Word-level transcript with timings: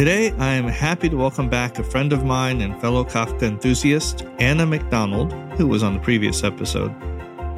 Today, 0.00 0.30
I 0.38 0.54
am 0.54 0.66
happy 0.66 1.10
to 1.10 1.16
welcome 1.18 1.50
back 1.50 1.78
a 1.78 1.84
friend 1.84 2.14
of 2.14 2.24
mine 2.24 2.62
and 2.62 2.80
fellow 2.80 3.04
Kafka 3.04 3.42
enthusiast, 3.42 4.24
Anna 4.38 4.64
McDonald, 4.64 5.34
who 5.58 5.66
was 5.66 5.82
on 5.82 5.92
the 5.92 6.00
previous 6.00 6.42
episode. 6.42 6.90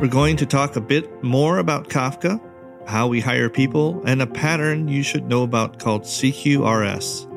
We're 0.00 0.08
going 0.08 0.36
to 0.38 0.44
talk 0.44 0.74
a 0.74 0.80
bit 0.80 1.22
more 1.22 1.58
about 1.58 1.88
Kafka, 1.88 2.40
how 2.84 3.06
we 3.06 3.20
hire 3.20 3.48
people, 3.48 4.02
and 4.06 4.20
a 4.20 4.26
pattern 4.26 4.88
you 4.88 5.04
should 5.04 5.28
know 5.28 5.44
about 5.44 5.78
called 5.78 6.02
CQRS. 6.02 7.28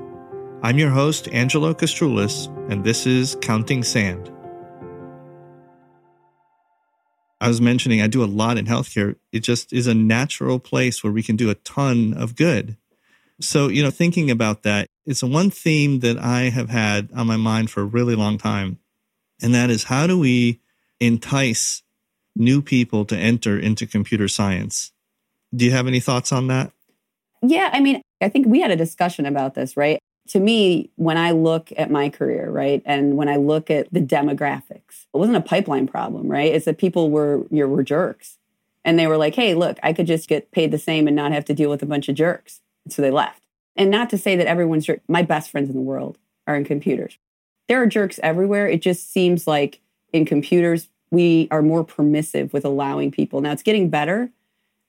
I'm 0.64 0.80
your 0.80 0.90
host, 0.90 1.28
Angelo 1.28 1.76
Kastroulis, 1.76 2.48
and 2.72 2.84
this 2.84 3.06
is 3.06 3.38
Counting 3.44 3.84
Sand. 3.84 4.32
I 7.40 7.48
was 7.48 7.62
mentioning 7.62 8.02
I 8.02 8.08
do 8.08 8.24
a 8.24 8.26
lot 8.26 8.58
in 8.58 8.66
healthcare. 8.66 9.18
It 9.32 9.42
just 9.42 9.72
is 9.72 9.86
a 9.86 9.94
natural 9.94 10.58
place 10.58 11.04
where 11.04 11.14
we 11.14 11.22
can 11.22 11.36
do 11.36 11.52
a 11.52 11.56
ton 11.56 12.16
of 12.16 12.36
good. 12.36 12.76
So, 13.42 13.68
you 13.68 13.84
know, 13.84 13.92
thinking 13.92 14.32
about 14.32 14.64
that, 14.64 14.88
it's 15.06 15.22
one 15.22 15.50
theme 15.50 16.00
that 16.00 16.18
I 16.18 16.44
have 16.50 16.70
had 16.70 17.10
on 17.16 17.28
my 17.28 17.38
mind 17.38 17.70
for 17.70 17.82
a 17.82 17.86
really 17.86 18.16
long 18.16 18.38
time. 18.38 18.80
And 19.42 19.54
that 19.54 19.70
is 19.70 19.84
how 19.84 20.08
do 20.08 20.18
we 20.18 20.62
entice 21.00 21.84
new 22.36 22.62
people 22.62 23.06
to 23.06 23.18
enter 23.18 23.60
into 23.60 23.86
computer 23.86 24.28
science? 24.28 24.92
Do 25.54 25.66
you 25.66 25.72
have 25.72 25.88
any 25.88 26.00
thoughts 26.00 26.32
on 26.32 26.48
that? 26.48 26.72
Yeah, 27.42 27.70
I 27.72 27.80
mean, 27.80 28.02
I 28.22 28.30
think 28.30 28.48
we 28.48 28.62
had 28.62 28.72
a 28.72 28.76
discussion 28.76 29.26
about 29.26 29.56
this, 29.56 29.78
right? 29.78 30.00
To 30.30 30.40
me, 30.40 30.90
when 30.96 31.18
I 31.18 31.32
look 31.32 31.72
at 31.78 31.92
my 31.92 32.10
career, 32.10 32.50
right, 32.50 32.82
and 32.86 33.16
when 33.16 33.30
I 33.30 33.36
look 33.36 33.70
at 33.70 33.88
the 33.94 34.00
demographics, 34.00 35.06
it 35.14 35.18
wasn't 35.18 35.38
a 35.38 35.42
pipeline 35.42 35.88
problem, 35.88 36.28
right? 36.28 36.52
It's 36.52 36.66
that 36.66 36.80
people 36.80 37.12
were 37.12 37.46
you 37.52 37.68
were 37.68 37.84
jerks, 37.84 38.40
and 38.84 38.98
they 38.98 39.06
were 39.06 39.18
like, 39.18 39.36
"Hey, 39.36 39.54
look, 39.54 39.78
I 39.84 39.94
could 39.94 40.08
just 40.08 40.28
get 40.28 40.52
paid 40.52 40.72
the 40.72 40.80
same 40.80 41.06
and 41.06 41.16
not 41.16 41.32
have 41.32 41.46
to 41.46 41.54
deal 41.54 41.70
with 41.70 41.84
a 41.84 41.86
bunch 41.86 42.10
of 42.10 42.16
jerks." 42.16 42.62
So 42.90 43.02
they 43.02 43.12
left. 43.12 43.44
And 43.76 43.92
not 43.92 44.10
to 44.12 44.18
say 44.18 44.36
that 44.36 44.48
everyone's. 44.48 44.90
My 45.08 45.22
best 45.22 45.52
friends 45.52 45.70
in 45.70 45.76
the 45.76 45.82
world 45.82 46.18
are 46.48 46.56
in 46.56 46.64
computers. 46.64 47.18
There 47.68 47.82
are 47.82 47.88
jerks 47.88 48.20
everywhere. 48.22 48.68
It 48.68 48.82
just 48.82 49.12
seems 49.12 49.48
like 49.48 49.82
in 50.14 50.26
computers, 50.26 50.88
we 51.12 51.48
are 51.52 51.62
more 51.62 51.84
permissive 51.84 52.54
with 52.54 52.66
allowing 52.66 53.12
people. 53.12 53.42
Now 53.42 53.52
it's 53.52 53.64
getting 53.64 53.90
better. 53.90 54.30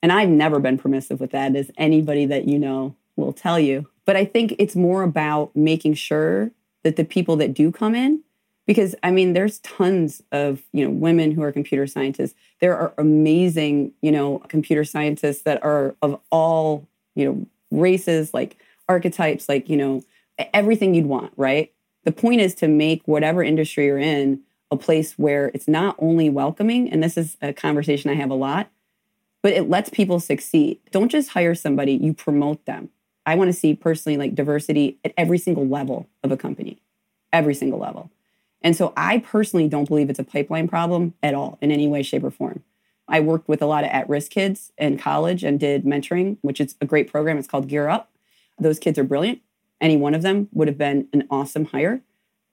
And 0.03 0.13
I've 0.13 0.29
never 0.29 0.61
been 0.61 0.79
permissive 0.79 1.21
with 1.21 1.33
that, 1.33 1.57
as 1.57 1.71
anybody 1.79 2.27
that 2.27 2.47
you 2.47 2.59
know 2.59 2.95
will 3.17 3.33
tell 3.33 3.59
you. 3.59 3.89
But 4.05 4.17
I 4.17 4.25
think 4.25 4.55
it's 4.59 4.77
more 4.77 5.03
about 5.03 5.57
making 5.57 5.95
sure 5.95 6.53
that 6.85 6.97
the 6.97 7.05
people 7.05 7.37
that 7.37 7.55
do 7.55 7.73
come 7.73 7.95
in, 7.95 8.23
because 8.67 8.95
I 9.03 9.11
mean, 9.11 9.33
there's 9.33 9.59
tons 9.61 10.23
of 10.31 10.63
you 10.73 10.85
know 10.85 10.91
women 10.91 11.33
who 11.33 11.43
are 11.43 11.51
computer 11.51 11.87
scientists. 11.87 12.35
There 12.61 12.77
are 12.77 12.93
amazing 12.99 13.93
you 14.03 14.13
know 14.13 14.39
computer 14.49 14.85
scientists 14.85 15.43
that 15.43 15.65
are 15.65 15.97
of 16.03 16.21
all 16.31 16.87
you 17.15 17.25
know 17.25 17.47
races, 17.77 18.35
like 18.35 18.57
archetypes, 18.89 19.49
like, 19.49 19.69
you 19.69 19.77
know, 19.77 20.03
everything 20.53 20.95
you'd 20.95 21.07
want, 21.07 21.33
right? 21.37 21.73
The 22.05 22.13
point 22.13 22.41
is 22.41 22.55
to 22.57 22.69
make 22.69 23.03
whatever 23.07 23.43
industry 23.43 23.87
you're 23.87 23.99
in 23.99 24.41
a 24.71 24.77
place 24.77 25.13
where 25.13 25.51
it's 25.55 25.69
not 25.69 25.97
only 25.99 26.29
welcoming, 26.29 26.91
and 26.91 27.03
this 27.03 27.17
is 27.17 27.37
a 27.41 27.53
conversation 27.53 28.11
I 28.11 28.15
have 28.15 28.31
a 28.31 28.35
lot, 28.35 28.69
but 29.43 29.53
it 29.53 29.69
lets 29.69 29.91
people 29.91 30.19
succeed. 30.19 30.81
Don't 30.91 31.09
just 31.09 31.31
hire 31.31 31.55
somebody, 31.55 31.93
you 31.93 32.13
promote 32.13 32.65
them. 32.65 32.91
I 33.25 33.35
want 33.35 33.49
to 33.49 33.53
see 33.53 33.75
personally 33.75 34.17
like 34.17 34.35
diversity 34.35 34.99
at 35.05 35.13
every 35.17 35.39
single 35.39 35.67
level 35.67 36.09
of 36.23 36.33
a 36.33 36.37
company, 36.37 36.79
every 37.33 37.55
single 37.55 37.79
level. 37.79 38.11
And 38.63 38.77
so 38.77 38.93
I 38.97 39.19
personally 39.19 39.69
don't 39.69 39.89
believe 39.89 40.11
it's 40.11 40.19
a 40.19 40.25
pipeline 40.25 40.69
problem 40.69 41.15
at 41.23 41.35
all 41.35 41.59
in 41.61 41.71
any 41.71 41.87
way, 41.87 42.03
shape, 42.03 42.25
or 42.25 42.31
form. 42.31 42.63
I 43.09 43.21
worked 43.21 43.49
with 43.49 43.63
a 43.63 43.67
lot 43.67 43.85
of 43.85 43.91
at 43.91 44.09
risk 44.09 44.33
kids 44.33 44.73
in 44.79 44.99
college 44.99 45.45
and 45.45 45.61
did 45.61 45.85
mentoring, 45.85 46.39
which 46.43 46.61
is 46.61 46.75
a 46.81 46.87
great 46.87 47.11
program. 47.11 47.39
It's 47.39 47.49
called 47.49 47.69
Gear 47.69 47.89
Up. 47.89 48.11
Those 48.59 48.79
kids 48.79 48.99
are 48.99 49.05
brilliant. 49.05 49.41
Any 49.81 49.97
one 49.97 50.15
of 50.15 50.23
them 50.23 50.49
would 50.53 50.69
have 50.69 50.79
been 50.79 51.09
an 51.13 51.27
awesome 51.31 51.67
hire. 51.67 52.01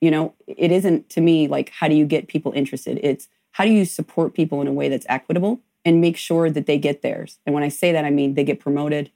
You 0.01 0.11
know, 0.11 0.33
it 0.47 0.71
isn't 0.71 1.09
to 1.11 1.21
me 1.21 1.47
like, 1.47 1.69
how 1.69 1.87
do 1.87 1.95
you 1.95 2.05
get 2.05 2.27
people 2.27 2.51
interested? 2.51 2.99
It's 3.01 3.29
how 3.51 3.63
do 3.63 3.71
you 3.71 3.85
support 3.85 4.33
people 4.33 4.61
in 4.61 4.67
a 4.67 4.73
way 4.73 4.89
that's 4.89 5.05
equitable 5.07 5.61
and 5.85 6.01
make 6.01 6.17
sure 6.17 6.49
that 6.49 6.65
they 6.65 6.77
get 6.77 7.01
theirs? 7.01 7.39
And 7.45 7.55
when 7.55 7.63
I 7.63 7.69
say 7.69 7.91
that, 7.91 8.05
I 8.05 8.09
mean 8.09 8.33
they 8.33 8.43
get 8.43 8.59
promoted, 8.59 9.11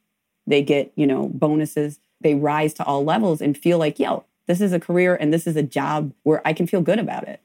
they 0.46 0.64
get, 0.64 0.92
you 0.96 1.06
know, 1.06 1.28
bonuses, 1.28 2.00
they 2.22 2.36
rise 2.36 2.74
to 2.76 2.86
all 2.86 3.04
levels 3.04 3.42
and 3.42 3.58
feel 3.58 3.78
like, 3.78 4.00
yo, 4.00 4.24
this 4.48 4.62
is 4.62 4.72
a 4.72 4.80
career 4.80 5.16
and 5.16 5.34
this 5.34 5.46
is 5.46 5.56
a 5.56 5.64
job 5.64 6.14
where 6.24 6.42
I 6.48 6.54
can 6.54 6.68
feel 6.68 6.82
good 6.82 7.00
about 7.00 7.28
it 7.28 7.42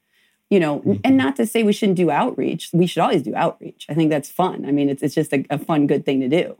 you 0.52 0.60
know, 0.60 0.80
mm-hmm. 0.80 1.00
and 1.02 1.16
not 1.16 1.34
to 1.36 1.46
say 1.46 1.62
we 1.62 1.72
shouldn't 1.72 1.96
do 1.96 2.10
outreach. 2.10 2.68
We 2.74 2.86
should 2.86 3.00
always 3.00 3.22
do 3.22 3.34
outreach. 3.34 3.86
I 3.88 3.94
think 3.94 4.10
that's 4.10 4.28
fun. 4.28 4.66
I 4.66 4.70
mean, 4.70 4.90
it's, 4.90 5.02
it's 5.02 5.14
just 5.14 5.32
a, 5.32 5.46
a 5.48 5.56
fun, 5.56 5.86
good 5.86 6.04
thing 6.04 6.20
to 6.20 6.28
do. 6.28 6.58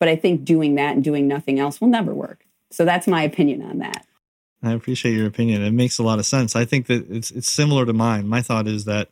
But 0.00 0.08
I 0.08 0.16
think 0.16 0.44
doing 0.44 0.74
that 0.74 0.96
and 0.96 1.04
doing 1.04 1.28
nothing 1.28 1.60
else 1.60 1.80
will 1.80 1.86
never 1.86 2.12
work. 2.12 2.44
So 2.72 2.84
that's 2.84 3.06
my 3.06 3.22
opinion 3.22 3.62
on 3.62 3.78
that. 3.78 4.04
I 4.60 4.72
appreciate 4.72 5.12
your 5.14 5.28
opinion. 5.28 5.62
It 5.62 5.70
makes 5.70 6.00
a 6.00 6.02
lot 6.02 6.18
of 6.18 6.26
sense. 6.26 6.56
I 6.56 6.64
think 6.64 6.88
that 6.88 7.08
it's 7.08 7.30
it's 7.30 7.48
similar 7.48 7.86
to 7.86 7.92
mine. 7.92 8.26
My 8.26 8.42
thought 8.42 8.66
is 8.66 8.86
that 8.86 9.08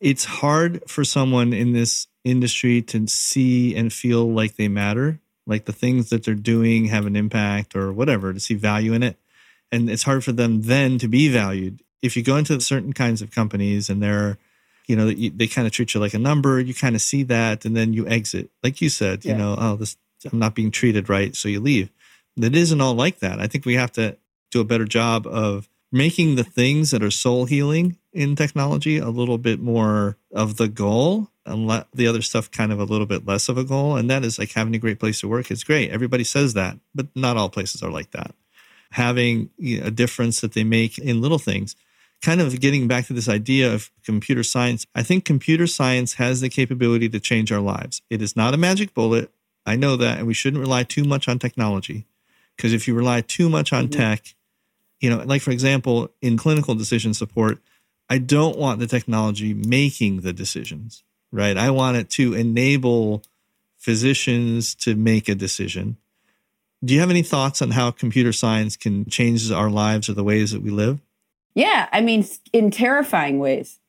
it's 0.00 0.24
hard 0.24 0.80
for 0.88 1.04
someone 1.04 1.52
in 1.52 1.74
this 1.74 2.06
industry 2.24 2.80
to 2.82 3.06
see 3.06 3.76
and 3.76 3.92
feel 3.92 4.32
like 4.32 4.56
they 4.56 4.68
matter, 4.68 5.20
like 5.46 5.66
the 5.66 5.74
things 5.74 6.08
that 6.08 6.24
they're 6.24 6.34
doing 6.34 6.86
have 6.86 7.04
an 7.04 7.16
impact 7.16 7.76
or 7.76 7.92
whatever, 7.92 8.32
to 8.32 8.40
see 8.40 8.54
value 8.54 8.94
in 8.94 9.02
it. 9.02 9.18
And 9.70 9.90
it's 9.90 10.04
hard 10.04 10.24
for 10.24 10.32
them 10.32 10.62
then 10.62 10.96
to 11.00 11.08
be 11.08 11.28
valued 11.28 11.82
if 12.06 12.16
you 12.16 12.22
go 12.22 12.36
into 12.36 12.58
certain 12.60 12.92
kinds 12.92 13.20
of 13.20 13.30
companies 13.30 13.90
and 13.90 14.02
they're 14.02 14.38
you 14.86 14.96
know 14.96 15.06
they, 15.06 15.28
they 15.28 15.46
kind 15.46 15.66
of 15.66 15.72
treat 15.72 15.92
you 15.94 16.00
like 16.00 16.14
a 16.14 16.18
number 16.18 16.60
you 16.60 16.74
kind 16.74 16.94
of 16.94 17.02
see 17.02 17.22
that 17.24 17.64
and 17.64 17.76
then 17.76 17.92
you 17.92 18.06
exit. 18.08 18.50
Like 18.62 18.80
you 18.80 18.88
said 18.88 19.24
yeah. 19.24 19.32
you 19.32 19.38
know 19.38 19.56
oh 19.58 19.76
this 19.76 19.96
i'm 20.32 20.38
not 20.38 20.54
being 20.54 20.70
treated 20.70 21.08
right 21.08 21.36
so 21.36 21.48
you 21.48 21.60
leave. 21.60 21.90
It 22.36 22.54
isn't 22.54 22.80
all 22.80 22.94
like 22.94 23.20
that. 23.20 23.40
I 23.40 23.46
think 23.46 23.64
we 23.64 23.74
have 23.74 23.92
to 23.92 24.16
do 24.50 24.60
a 24.60 24.64
better 24.64 24.84
job 24.84 25.26
of 25.26 25.68
making 25.92 26.34
the 26.34 26.44
things 26.44 26.90
that 26.90 27.02
are 27.02 27.10
soul 27.10 27.46
healing 27.46 27.96
in 28.12 28.36
technology 28.36 28.98
a 28.98 29.08
little 29.08 29.38
bit 29.38 29.60
more 29.60 30.16
of 30.32 30.56
the 30.56 30.68
goal 30.68 31.30
and 31.44 31.66
let 31.66 31.86
the 31.94 32.06
other 32.06 32.22
stuff 32.22 32.50
kind 32.50 32.72
of 32.72 32.80
a 32.80 32.84
little 32.84 33.06
bit 33.06 33.26
less 33.26 33.48
of 33.48 33.56
a 33.56 33.64
goal 33.64 33.96
and 33.96 34.10
that 34.10 34.24
is 34.24 34.38
like 34.38 34.52
having 34.52 34.74
a 34.74 34.78
great 34.78 34.98
place 34.98 35.20
to 35.20 35.28
work 35.28 35.50
is 35.50 35.64
great. 35.64 35.90
Everybody 35.90 36.24
says 36.24 36.54
that 36.54 36.78
but 36.94 37.06
not 37.14 37.36
all 37.36 37.48
places 37.48 37.82
are 37.82 37.90
like 37.90 38.10
that. 38.12 38.34
Having 38.92 39.50
a 39.82 39.90
difference 39.90 40.40
that 40.40 40.54
they 40.54 40.64
make 40.64 40.98
in 40.98 41.20
little 41.20 41.38
things 41.38 41.76
kind 42.22 42.40
of 42.40 42.60
getting 42.60 42.88
back 42.88 43.06
to 43.06 43.12
this 43.12 43.28
idea 43.28 43.72
of 43.72 43.90
computer 44.04 44.42
science, 44.42 44.86
I 44.94 45.02
think 45.02 45.24
computer 45.24 45.66
science 45.66 46.14
has 46.14 46.40
the 46.40 46.48
capability 46.48 47.08
to 47.10 47.20
change 47.20 47.52
our 47.52 47.60
lives. 47.60 48.02
It 48.10 48.22
is 48.22 48.36
not 48.36 48.54
a 48.54 48.56
magic 48.56 48.94
bullet. 48.94 49.30
I 49.64 49.76
know 49.76 49.96
that, 49.96 50.18
and 50.18 50.26
we 50.26 50.34
shouldn't 50.34 50.60
rely 50.60 50.84
too 50.84 51.04
much 51.04 51.28
on 51.28 51.38
technology 51.38 52.06
because 52.56 52.72
if 52.72 52.88
you 52.88 52.94
rely 52.94 53.20
too 53.20 53.48
much 53.48 53.72
on 53.72 53.84
mm-hmm. 53.84 54.00
tech, 54.00 54.34
you 55.00 55.10
know, 55.10 55.22
like 55.24 55.42
for 55.42 55.50
example, 55.50 56.10
in 56.22 56.36
clinical 56.36 56.74
decision 56.74 57.14
support, 57.14 57.58
I 58.08 58.18
don't 58.18 58.56
want 58.56 58.80
the 58.80 58.86
technology 58.86 59.52
making 59.52 60.20
the 60.20 60.32
decisions, 60.32 61.02
right? 61.32 61.56
I 61.56 61.70
want 61.70 61.96
it 61.96 62.08
to 62.10 62.34
enable 62.34 63.22
physicians 63.76 64.74
to 64.76 64.94
make 64.94 65.28
a 65.28 65.34
decision. 65.34 65.96
Do 66.84 66.94
you 66.94 67.00
have 67.00 67.10
any 67.10 67.22
thoughts 67.22 67.62
on 67.62 67.72
how 67.72 67.90
computer 67.90 68.32
science 68.32 68.76
can 68.76 69.06
change 69.06 69.50
our 69.50 69.70
lives 69.70 70.08
or 70.08 70.14
the 70.14 70.24
ways 70.24 70.52
that 70.52 70.62
we 70.62 70.70
live? 70.70 71.00
Yeah, 71.56 71.88
I 71.90 72.02
mean, 72.02 72.24
in 72.52 72.70
terrifying 72.70 73.38
ways. 73.38 73.80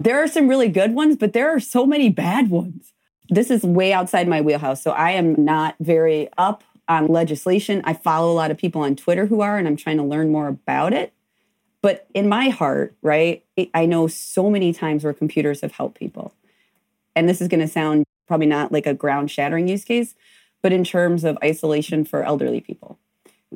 There 0.00 0.20
are 0.20 0.26
some 0.26 0.48
really 0.48 0.68
good 0.68 0.92
ones, 0.92 1.16
but 1.16 1.32
there 1.32 1.54
are 1.54 1.60
so 1.60 1.86
many 1.86 2.08
bad 2.08 2.50
ones. 2.50 2.92
This 3.28 3.48
is 3.48 3.62
way 3.62 3.92
outside 3.92 4.26
my 4.26 4.40
wheelhouse. 4.40 4.82
So 4.82 4.90
I 4.90 5.12
am 5.12 5.44
not 5.44 5.76
very 5.78 6.28
up 6.36 6.64
on 6.88 7.06
legislation. 7.06 7.80
I 7.84 7.94
follow 7.94 8.32
a 8.32 8.34
lot 8.34 8.50
of 8.50 8.58
people 8.58 8.82
on 8.82 8.96
Twitter 8.96 9.26
who 9.26 9.40
are, 9.40 9.56
and 9.56 9.68
I'm 9.68 9.76
trying 9.76 9.98
to 9.98 10.02
learn 10.02 10.32
more 10.32 10.48
about 10.48 10.92
it. 10.92 11.12
But 11.80 12.08
in 12.12 12.28
my 12.28 12.48
heart, 12.48 12.96
right, 13.02 13.44
I 13.72 13.86
know 13.86 14.08
so 14.08 14.50
many 14.50 14.72
times 14.72 15.04
where 15.04 15.12
computers 15.12 15.60
have 15.60 15.72
helped 15.72 16.00
people. 16.00 16.34
And 17.14 17.28
this 17.28 17.40
is 17.40 17.46
going 17.46 17.60
to 17.60 17.68
sound 17.68 18.04
probably 18.26 18.46
not 18.48 18.72
like 18.72 18.86
a 18.86 18.94
ground 18.94 19.30
shattering 19.30 19.68
use 19.68 19.84
case, 19.84 20.16
but 20.60 20.72
in 20.72 20.82
terms 20.82 21.22
of 21.22 21.38
isolation 21.44 22.04
for 22.04 22.24
elderly 22.24 22.60
people. 22.60 22.98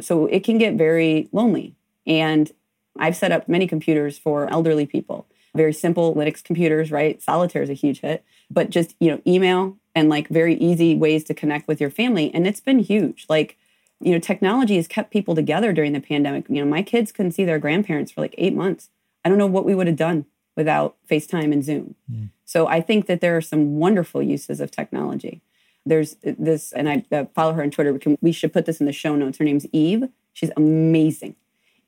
So 0.00 0.26
it 0.26 0.44
can 0.44 0.56
get 0.56 0.74
very 0.74 1.28
lonely. 1.32 1.74
And 2.06 2.52
I've 2.98 3.16
set 3.16 3.32
up 3.32 3.48
many 3.48 3.66
computers 3.66 4.18
for 4.18 4.50
elderly 4.50 4.86
people, 4.86 5.26
very 5.54 5.72
simple 5.72 6.14
Linux 6.14 6.42
computers, 6.42 6.90
right? 6.90 7.22
Solitaire 7.22 7.62
is 7.62 7.70
a 7.70 7.74
huge 7.74 8.00
hit, 8.00 8.24
but 8.50 8.70
just, 8.70 8.94
you 9.00 9.10
know, 9.10 9.20
email 9.26 9.76
and 9.94 10.08
like 10.08 10.28
very 10.28 10.54
easy 10.56 10.94
ways 10.94 11.24
to 11.24 11.34
connect 11.34 11.66
with 11.66 11.80
your 11.80 11.90
family. 11.90 12.30
And 12.34 12.46
it's 12.46 12.60
been 12.60 12.80
huge. 12.80 13.26
Like, 13.28 13.56
you 14.00 14.12
know, 14.12 14.18
technology 14.18 14.76
has 14.76 14.86
kept 14.86 15.10
people 15.10 15.34
together 15.34 15.72
during 15.72 15.92
the 15.92 16.00
pandemic. 16.00 16.46
You 16.48 16.62
know, 16.62 16.70
my 16.70 16.82
kids 16.82 17.12
couldn't 17.12 17.32
see 17.32 17.44
their 17.44 17.58
grandparents 17.58 18.12
for 18.12 18.20
like 18.20 18.34
eight 18.36 18.54
months. 18.54 18.90
I 19.24 19.28
don't 19.28 19.38
know 19.38 19.46
what 19.46 19.64
we 19.64 19.74
would 19.74 19.86
have 19.86 19.96
done 19.96 20.26
without 20.54 20.96
FaceTime 21.10 21.52
and 21.52 21.64
Zoom. 21.64 21.94
Mm. 22.10 22.30
So 22.44 22.66
I 22.66 22.80
think 22.80 23.06
that 23.06 23.20
there 23.20 23.36
are 23.36 23.40
some 23.42 23.76
wonderful 23.76 24.22
uses 24.22 24.60
of 24.60 24.70
technology. 24.70 25.40
There's 25.84 26.16
this, 26.22 26.72
and 26.72 26.88
I 26.88 27.04
uh, 27.12 27.24
follow 27.34 27.54
her 27.54 27.62
on 27.62 27.70
Twitter. 27.70 27.92
We, 27.92 27.98
can, 27.98 28.18
we 28.20 28.32
should 28.32 28.52
put 28.52 28.66
this 28.66 28.80
in 28.80 28.86
the 28.86 28.92
show 28.92 29.16
notes. 29.16 29.38
Her 29.38 29.44
name's 29.44 29.66
Eve. 29.72 30.08
She's 30.32 30.50
amazing. 30.56 31.36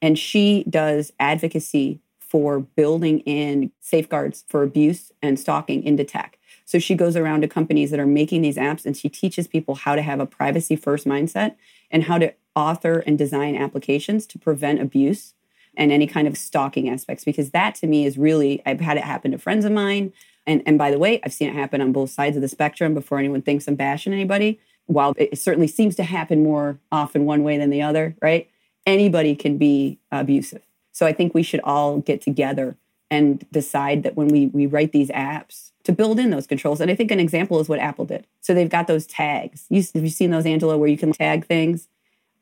And 0.01 0.19
she 0.19 0.65
does 0.69 1.13
advocacy 1.19 2.01
for 2.19 2.61
building 2.61 3.21
in 3.21 3.73
safeguards 3.81 4.45
for 4.49 4.63
abuse 4.63 5.13
and 5.23 5.41
stalking 5.41 5.83
into 5.83 6.05
tech. 6.05 6.39
So 6.67 6.79
she 6.79 6.95
goes 6.95 7.17
around 7.17 7.41
to 7.41 7.49
companies 7.49 7.91
that 7.91 8.01
are 8.01 8.07
making 8.07 8.43
these 8.43 8.59
apps 8.59 8.85
and 8.85 8.95
she 8.95 9.09
teaches 9.09 9.49
people 9.49 9.75
how 9.75 9.95
to 9.95 10.03
have 10.03 10.21
a 10.21 10.27
privacy 10.27 10.77
first 10.77 11.07
mindset 11.07 11.55
and 11.91 12.05
how 12.05 12.19
to 12.19 12.35
author 12.55 12.99
and 13.07 13.17
design 13.17 13.57
applications 13.57 14.27
to 14.27 14.39
prevent 14.39 14.81
abuse 14.81 15.33
and 15.77 15.93
any 15.93 16.07
kind 16.07 16.29
of 16.29 16.37
stalking 16.37 16.91
aspects 16.91 17.25
because 17.25 17.51
that 17.51 17.75
to 17.77 17.87
me 17.87 18.05
is 18.05 18.19
really 18.19 18.61
I've 18.67 18.81
had 18.81 18.99
it 18.99 19.05
happen 19.05 19.31
to 19.31 19.39
friends 19.39 19.65
of 19.65 19.73
mine 19.73 20.13
and 20.47 20.63
and 20.67 20.77
by 20.77 20.91
the 20.91 20.99
way 20.99 21.21
I've 21.25 21.33
seen 21.33 21.49
it 21.49 21.55
happen 21.55 21.81
on 21.81 21.93
both 21.93 22.11
sides 22.11 22.37
of 22.37 22.43
the 22.43 22.49
spectrum 22.49 22.93
before 22.95 23.19
anyone 23.19 23.43
thinks 23.43 23.67
I'm 23.67 23.77
bashing 23.77 24.13
anybody 24.13 24.61
while 24.87 25.15
it 25.17 25.39
certainly 25.39 25.69
seems 25.69 25.95
to 25.97 26.03
happen 26.03 26.43
more 26.43 26.79
often 26.91 27.25
one 27.25 27.45
way 27.45 27.57
than 27.57 27.71
the 27.71 27.81
other 27.81 28.17
right 28.21 28.51
anybody 28.87 29.35
can 29.37 29.59
be 29.59 29.99
abusive 30.11 30.63
so 30.99 31.07
I 31.07 31.13
think 31.13 31.33
we 31.33 31.45
should 31.45 31.61
all 31.63 31.99
get 31.99 32.21
together 32.21 32.77
and 33.09 33.47
decide 33.53 34.03
that 34.03 34.17
when 34.17 34.27
we 34.27 34.49
we 34.49 34.67
write 34.67 34.91
these 34.91 35.11
apps 35.11 35.71
to 35.85 35.93
build 35.93 36.19
in 36.19 36.31
those 36.31 36.47
controls. 36.47 36.81
And 36.81 36.91
I 36.91 36.97
think 36.97 37.13
an 37.13 37.21
example 37.21 37.61
is 37.61 37.69
what 37.69 37.79
Apple 37.79 38.05
did. 38.05 38.27
So 38.41 38.53
they've 38.53 38.69
got 38.69 38.89
those 38.89 39.07
tags. 39.07 39.65
You, 39.71 39.83
have 39.95 40.03
you 40.03 40.11
seen 40.11 40.31
those, 40.31 40.45
Angela, 40.45 40.77
where 40.77 40.89
you 40.89 40.99
can 40.99 41.13
tag 41.13 41.47
things? 41.47 41.89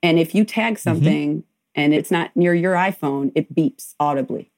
And 0.02 0.18
if 0.18 0.34
you 0.34 0.44
tag 0.44 0.74
mm-hmm. 0.74 0.80
something 0.80 1.30
mm-hmm. 1.34 1.46
and 1.74 1.92
it's 1.92 2.10
not 2.10 2.34
near 2.34 2.54
your 2.54 2.74
iPhone, 2.74 3.30
it 3.34 3.54
beeps 3.54 3.94
audibly. 4.00 4.50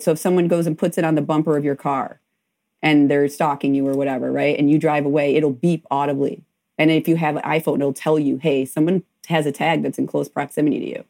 So 0.00 0.12
if 0.12 0.18
someone 0.18 0.48
goes 0.48 0.66
and 0.66 0.78
puts 0.78 0.96
it 0.96 1.04
on 1.04 1.14
the 1.14 1.22
bumper 1.22 1.58
of 1.58 1.64
your 1.64 1.76
car 1.76 2.20
and 2.82 3.10
they're 3.10 3.28
stalking 3.28 3.74
you 3.74 3.86
or 3.86 3.92
whatever, 3.92 4.32
right? 4.32 4.58
And 4.58 4.70
you 4.70 4.78
drive 4.78 5.04
away, 5.04 5.36
it'll 5.36 5.52
beep 5.52 5.86
audibly. 5.90 6.42
And 6.78 6.90
if 6.90 7.06
you 7.06 7.16
have 7.16 7.36
an 7.36 7.42
iPhone, 7.42 7.76
it'll 7.76 7.92
tell 7.92 8.18
you, 8.18 8.38
hey, 8.38 8.64
someone 8.64 9.04
has 9.28 9.46
a 9.46 9.52
tag 9.52 9.82
that's 9.82 9.98
in 9.98 10.06
close 10.06 10.28
proximity 10.28 10.80
to 10.80 10.88
you. 10.88 11.04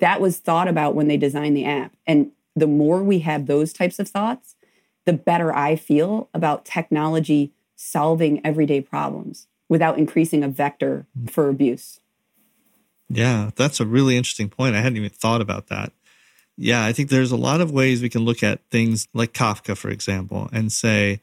That 0.00 0.20
was 0.20 0.38
thought 0.38 0.68
about 0.68 0.94
when 0.94 1.08
they 1.08 1.16
designed 1.16 1.56
the 1.56 1.64
app. 1.64 1.94
And 2.06 2.32
the 2.54 2.66
more 2.66 3.02
we 3.02 3.20
have 3.20 3.46
those 3.46 3.72
types 3.72 3.98
of 3.98 4.08
thoughts, 4.08 4.56
the 5.04 5.12
better 5.12 5.54
I 5.54 5.76
feel 5.76 6.28
about 6.34 6.64
technology 6.64 7.52
solving 7.76 8.44
everyday 8.44 8.80
problems 8.80 9.46
without 9.68 9.98
increasing 9.98 10.42
a 10.42 10.48
vector 10.48 11.06
mm. 11.18 11.30
for 11.30 11.48
abuse. 11.48 12.00
Yeah, 13.08 13.50
that's 13.56 13.80
a 13.80 13.86
really 13.86 14.16
interesting 14.16 14.50
point. 14.50 14.74
I 14.74 14.80
hadn't 14.80 14.98
even 14.98 15.10
thought 15.10 15.40
about 15.40 15.68
that. 15.68 15.92
Yeah, 16.56 16.84
I 16.84 16.92
think 16.92 17.08
there's 17.08 17.32
a 17.32 17.36
lot 17.36 17.60
of 17.60 17.70
ways 17.70 18.02
we 18.02 18.08
can 18.08 18.24
look 18.24 18.42
at 18.42 18.60
things 18.70 19.06
like 19.14 19.32
Kafka, 19.32 19.76
for 19.76 19.90
example, 19.90 20.48
and 20.52 20.72
say, 20.72 21.22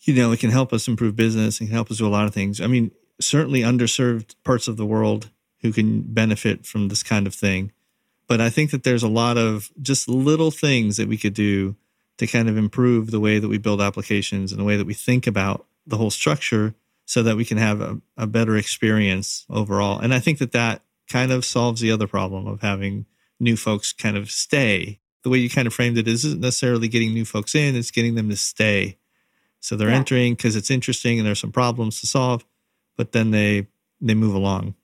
you 0.00 0.14
know, 0.14 0.32
it 0.32 0.40
can 0.40 0.50
help 0.50 0.72
us 0.72 0.88
improve 0.88 1.14
business 1.14 1.60
and 1.60 1.68
can 1.68 1.74
help 1.74 1.90
us 1.90 1.98
do 1.98 2.06
a 2.06 2.10
lot 2.10 2.26
of 2.26 2.34
things. 2.34 2.60
I 2.60 2.66
mean, 2.66 2.90
certainly 3.20 3.60
underserved 3.60 4.34
parts 4.44 4.68
of 4.68 4.76
the 4.76 4.86
world 4.86 5.30
who 5.60 5.72
can 5.72 6.02
benefit 6.02 6.66
from 6.66 6.88
this 6.88 7.02
kind 7.02 7.26
of 7.26 7.34
thing. 7.34 7.72
But 8.26 8.40
I 8.40 8.50
think 8.50 8.70
that 8.70 8.82
there's 8.82 9.02
a 9.02 9.08
lot 9.08 9.36
of 9.36 9.70
just 9.80 10.08
little 10.08 10.50
things 10.50 10.96
that 10.96 11.08
we 11.08 11.16
could 11.16 11.34
do 11.34 11.76
to 12.18 12.26
kind 12.26 12.48
of 12.48 12.56
improve 12.56 13.10
the 13.10 13.20
way 13.20 13.38
that 13.38 13.48
we 13.48 13.58
build 13.58 13.80
applications 13.80 14.52
and 14.52 14.60
the 14.60 14.64
way 14.64 14.76
that 14.76 14.86
we 14.86 14.94
think 14.94 15.26
about 15.26 15.66
the 15.86 15.96
whole 15.96 16.10
structure 16.10 16.74
so 17.04 17.22
that 17.22 17.36
we 17.36 17.44
can 17.44 17.58
have 17.58 17.80
a, 17.80 18.00
a 18.16 18.26
better 18.26 18.56
experience 18.56 19.44
overall. 19.50 19.98
And 19.98 20.14
I 20.14 20.18
think 20.18 20.38
that 20.38 20.52
that 20.52 20.82
kind 21.08 21.32
of 21.32 21.44
solves 21.44 21.80
the 21.80 21.90
other 21.90 22.06
problem 22.06 22.46
of 22.46 22.62
having 22.62 23.06
new 23.40 23.56
folks 23.56 23.92
kind 23.92 24.16
of 24.16 24.30
stay. 24.30 25.00
The 25.22 25.28
way 25.28 25.38
you 25.38 25.50
kind 25.50 25.66
of 25.66 25.74
framed 25.74 25.98
it 25.98 26.08
isn't 26.08 26.40
necessarily 26.40 26.88
getting 26.88 27.12
new 27.12 27.24
folks 27.24 27.54
in, 27.54 27.76
it's 27.76 27.90
getting 27.90 28.14
them 28.14 28.30
to 28.30 28.36
stay. 28.36 28.98
So 29.60 29.76
they're 29.76 29.90
yeah. 29.90 29.96
entering 29.96 30.34
because 30.34 30.56
it's 30.56 30.70
interesting 30.70 31.18
and 31.18 31.26
there's 31.26 31.40
some 31.40 31.52
problems 31.52 32.00
to 32.00 32.06
solve, 32.06 32.44
but 32.96 33.12
then 33.12 33.30
they 33.30 33.66
they 34.00 34.14
move 34.14 34.34
along. 34.34 34.74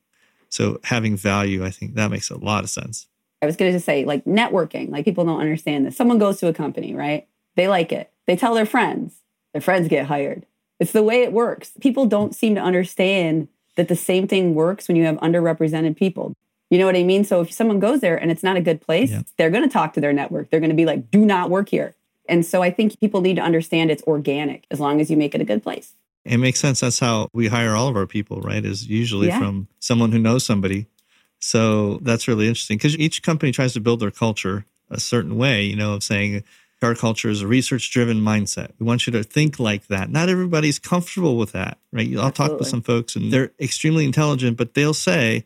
So 0.48 0.80
having 0.84 1.16
value, 1.16 1.64
I 1.64 1.70
think 1.70 1.94
that 1.94 2.10
makes 2.10 2.30
a 2.30 2.38
lot 2.38 2.64
of 2.64 2.70
sense. 2.70 3.06
I 3.42 3.46
was 3.46 3.56
going 3.56 3.70
to 3.70 3.76
just 3.76 3.86
say, 3.86 4.04
like 4.04 4.24
networking, 4.24 4.90
like 4.90 5.04
people 5.04 5.24
don't 5.24 5.40
understand 5.40 5.86
this. 5.86 5.96
Someone 5.96 6.18
goes 6.18 6.40
to 6.40 6.48
a 6.48 6.52
company, 6.52 6.94
right? 6.94 7.28
They 7.56 7.68
like 7.68 7.92
it. 7.92 8.10
They 8.26 8.36
tell 8.36 8.54
their 8.54 8.66
friends. 8.66 9.16
Their 9.52 9.60
friends 9.62 9.88
get 9.88 10.06
hired. 10.06 10.46
It's 10.80 10.92
the 10.92 11.02
way 11.02 11.22
it 11.22 11.32
works. 11.32 11.72
People 11.80 12.06
don't 12.06 12.34
seem 12.34 12.54
to 12.54 12.60
understand 12.60 13.48
that 13.76 13.88
the 13.88 13.96
same 13.96 14.26
thing 14.26 14.54
works 14.54 14.88
when 14.88 14.96
you 14.96 15.04
have 15.04 15.16
underrepresented 15.16 15.96
people. 15.96 16.34
You 16.70 16.78
know 16.78 16.86
what 16.86 16.96
I 16.96 17.02
mean? 17.02 17.24
So 17.24 17.40
if 17.40 17.52
someone 17.52 17.78
goes 17.78 18.00
there 18.00 18.16
and 18.16 18.30
it's 18.30 18.42
not 18.42 18.56
a 18.56 18.60
good 18.60 18.80
place, 18.80 19.10
yeah. 19.10 19.22
they're 19.36 19.50
going 19.50 19.62
to 19.62 19.72
talk 19.72 19.94
to 19.94 20.00
their 20.00 20.12
network. 20.12 20.50
They're 20.50 20.60
going 20.60 20.70
to 20.70 20.76
be 20.76 20.84
like, 20.84 21.10
do 21.10 21.24
not 21.24 21.50
work 21.50 21.68
here. 21.68 21.94
And 22.28 22.44
so 22.44 22.62
I 22.62 22.70
think 22.70 23.00
people 23.00 23.22
need 23.22 23.36
to 23.36 23.42
understand 23.42 23.90
it's 23.90 24.02
organic 24.02 24.66
as 24.70 24.78
long 24.78 25.00
as 25.00 25.10
you 25.10 25.16
make 25.16 25.34
it 25.34 25.40
a 25.40 25.44
good 25.44 25.62
place. 25.62 25.94
It 26.28 26.38
makes 26.38 26.60
sense. 26.60 26.80
That's 26.80 26.98
how 26.98 27.28
we 27.32 27.48
hire 27.48 27.74
all 27.74 27.88
of 27.88 27.96
our 27.96 28.06
people, 28.06 28.40
right? 28.40 28.64
Is 28.64 28.86
usually 28.86 29.28
yeah. 29.28 29.38
from 29.38 29.68
someone 29.80 30.12
who 30.12 30.18
knows 30.18 30.44
somebody 30.44 30.86
so 31.40 31.98
that's 32.02 32.28
really 32.28 32.48
interesting 32.48 32.78
because 32.78 32.98
each 32.98 33.22
company 33.22 33.52
tries 33.52 33.72
to 33.74 33.80
build 33.80 34.00
their 34.00 34.10
culture 34.10 34.64
a 34.90 35.00
certain 35.00 35.36
way, 35.36 35.62
you 35.62 35.76
know, 35.76 35.94
of 35.94 36.02
saying 36.02 36.42
our 36.82 36.94
culture 36.94 37.28
is 37.28 37.42
a 37.42 37.46
research 37.46 37.90
driven 37.90 38.18
mindset. 38.18 38.72
We 38.78 38.86
want 38.86 39.06
you 39.06 39.12
to 39.12 39.22
think 39.22 39.58
like 39.58 39.86
that. 39.88 40.10
Not 40.10 40.28
everybody's 40.28 40.78
comfortable 40.78 41.36
with 41.36 41.52
that, 41.52 41.78
right? 41.92 42.08
I'll 42.16 42.26
Absolutely. 42.26 42.32
talk 42.32 42.58
with 42.60 42.68
some 42.68 42.82
folks 42.82 43.16
and 43.16 43.32
they're 43.32 43.52
extremely 43.60 44.04
intelligent, 44.04 44.56
but 44.56 44.74
they'll 44.74 44.94
say, 44.94 45.44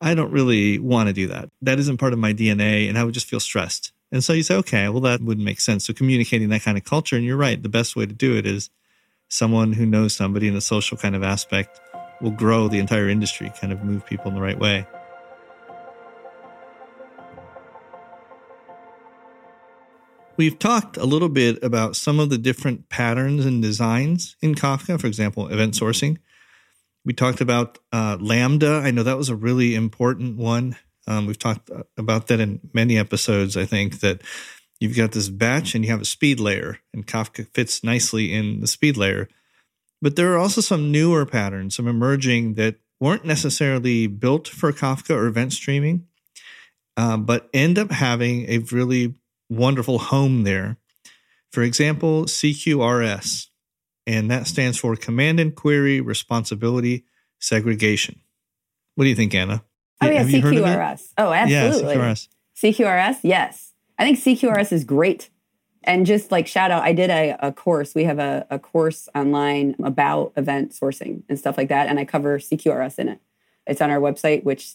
I 0.00 0.14
don't 0.14 0.30
really 0.30 0.78
want 0.78 1.08
to 1.08 1.12
do 1.12 1.26
that. 1.28 1.50
That 1.62 1.78
isn't 1.78 1.98
part 1.98 2.12
of 2.12 2.18
my 2.18 2.32
DNA 2.32 2.88
and 2.88 2.98
I 2.98 3.04
would 3.04 3.14
just 3.14 3.26
feel 3.26 3.40
stressed. 3.40 3.92
And 4.10 4.24
so 4.24 4.32
you 4.32 4.42
say, 4.42 4.54
okay, 4.56 4.88
well, 4.88 5.00
that 5.02 5.20
wouldn't 5.20 5.44
make 5.44 5.60
sense. 5.60 5.86
So 5.86 5.92
communicating 5.92 6.48
that 6.50 6.62
kind 6.62 6.78
of 6.78 6.84
culture, 6.84 7.16
and 7.16 7.24
you're 7.26 7.36
right, 7.36 7.62
the 7.62 7.68
best 7.68 7.94
way 7.94 8.06
to 8.06 8.14
do 8.14 8.36
it 8.36 8.46
is 8.46 8.70
someone 9.28 9.72
who 9.72 9.86
knows 9.86 10.14
somebody 10.14 10.48
in 10.48 10.56
a 10.56 10.60
social 10.60 10.96
kind 10.96 11.14
of 11.14 11.22
aspect 11.22 11.80
will 12.20 12.30
grow 12.30 12.68
the 12.68 12.78
entire 12.78 13.08
industry, 13.08 13.52
kind 13.60 13.72
of 13.72 13.84
move 13.84 14.04
people 14.04 14.28
in 14.28 14.34
the 14.34 14.40
right 14.40 14.58
way. 14.58 14.86
We've 20.36 20.58
talked 20.58 20.96
a 20.96 21.04
little 21.04 21.28
bit 21.28 21.62
about 21.64 21.96
some 21.96 22.20
of 22.20 22.30
the 22.30 22.38
different 22.38 22.88
patterns 22.88 23.44
and 23.44 23.60
designs 23.60 24.36
in 24.40 24.54
Kafka, 24.54 25.00
for 25.00 25.08
example, 25.08 25.48
event 25.48 25.74
sourcing. 25.74 26.18
We 27.04 27.12
talked 27.12 27.40
about 27.40 27.78
uh, 27.92 28.18
Lambda. 28.20 28.82
I 28.84 28.92
know 28.92 29.02
that 29.02 29.16
was 29.16 29.28
a 29.28 29.34
really 29.34 29.74
important 29.74 30.36
one. 30.36 30.76
Um, 31.08 31.26
we've 31.26 31.38
talked 31.38 31.70
uh, 31.70 31.82
about 31.96 32.28
that 32.28 32.38
in 32.38 32.60
many 32.72 32.98
episodes, 32.98 33.56
I 33.56 33.64
think, 33.64 34.00
that 34.00 34.22
you've 34.80 34.96
got 34.96 35.12
this 35.12 35.28
batch 35.28 35.74
and 35.74 35.84
you 35.84 35.90
have 35.90 36.00
a 36.00 36.06
speed 36.06 36.40
layer, 36.40 36.78
and 36.92 37.06
Kafka 37.06 37.46
fits 37.54 37.82
nicely 37.82 38.32
in 38.32 38.60
the 38.60 38.66
speed 38.66 38.96
layer. 38.96 39.28
But 40.00 40.16
there 40.16 40.32
are 40.32 40.38
also 40.38 40.60
some 40.60 40.92
newer 40.92 41.26
patterns, 41.26 41.76
some 41.76 41.88
emerging 41.88 42.54
that 42.54 42.76
weren't 43.00 43.24
necessarily 43.24 44.06
built 44.06 44.48
for 44.48 44.72
Kafka 44.72 45.14
or 45.14 45.26
event 45.26 45.52
streaming, 45.52 46.06
uh, 46.96 47.16
but 47.16 47.48
end 47.52 47.78
up 47.78 47.90
having 47.90 48.48
a 48.48 48.58
really 48.58 49.14
wonderful 49.48 49.98
home 49.98 50.44
there. 50.44 50.76
For 51.52 51.62
example, 51.62 52.24
CQRS, 52.24 53.46
and 54.06 54.30
that 54.30 54.46
stands 54.46 54.78
for 54.78 54.96
Command 54.96 55.40
and 55.40 55.54
Query 55.54 56.00
Responsibility 56.00 57.04
Segregation. 57.40 58.20
What 58.94 59.04
do 59.04 59.10
you 59.10 59.16
think, 59.16 59.34
Anna? 59.34 59.62
Oh, 60.00 60.06
yeah, 60.06 60.22
Have 60.22 60.26
CQRS. 60.28 61.12
Oh, 61.18 61.32
absolutely. 61.32 61.94
Yeah, 61.94 62.14
CQRS. 62.14 62.28
CQRS, 62.56 63.18
yes. 63.22 63.67
I 63.98 64.04
think 64.04 64.18
CQRS 64.18 64.72
is 64.72 64.84
great. 64.84 65.30
And 65.84 66.06
just 66.06 66.30
like 66.30 66.46
shout 66.46 66.70
out, 66.70 66.82
I 66.82 66.92
did 66.92 67.10
a, 67.10 67.36
a 67.40 67.52
course. 67.52 67.94
We 67.94 68.04
have 68.04 68.18
a, 68.18 68.46
a 68.50 68.58
course 68.58 69.08
online 69.14 69.76
about 69.82 70.32
event 70.36 70.72
sourcing 70.72 71.22
and 71.28 71.38
stuff 71.38 71.56
like 71.56 71.68
that. 71.68 71.88
And 71.88 71.98
I 71.98 72.04
cover 72.04 72.38
CQRS 72.38 72.98
in 72.98 73.08
it. 73.08 73.20
It's 73.66 73.80
on 73.80 73.90
our 73.90 74.00
website, 74.00 74.44
which, 74.44 74.74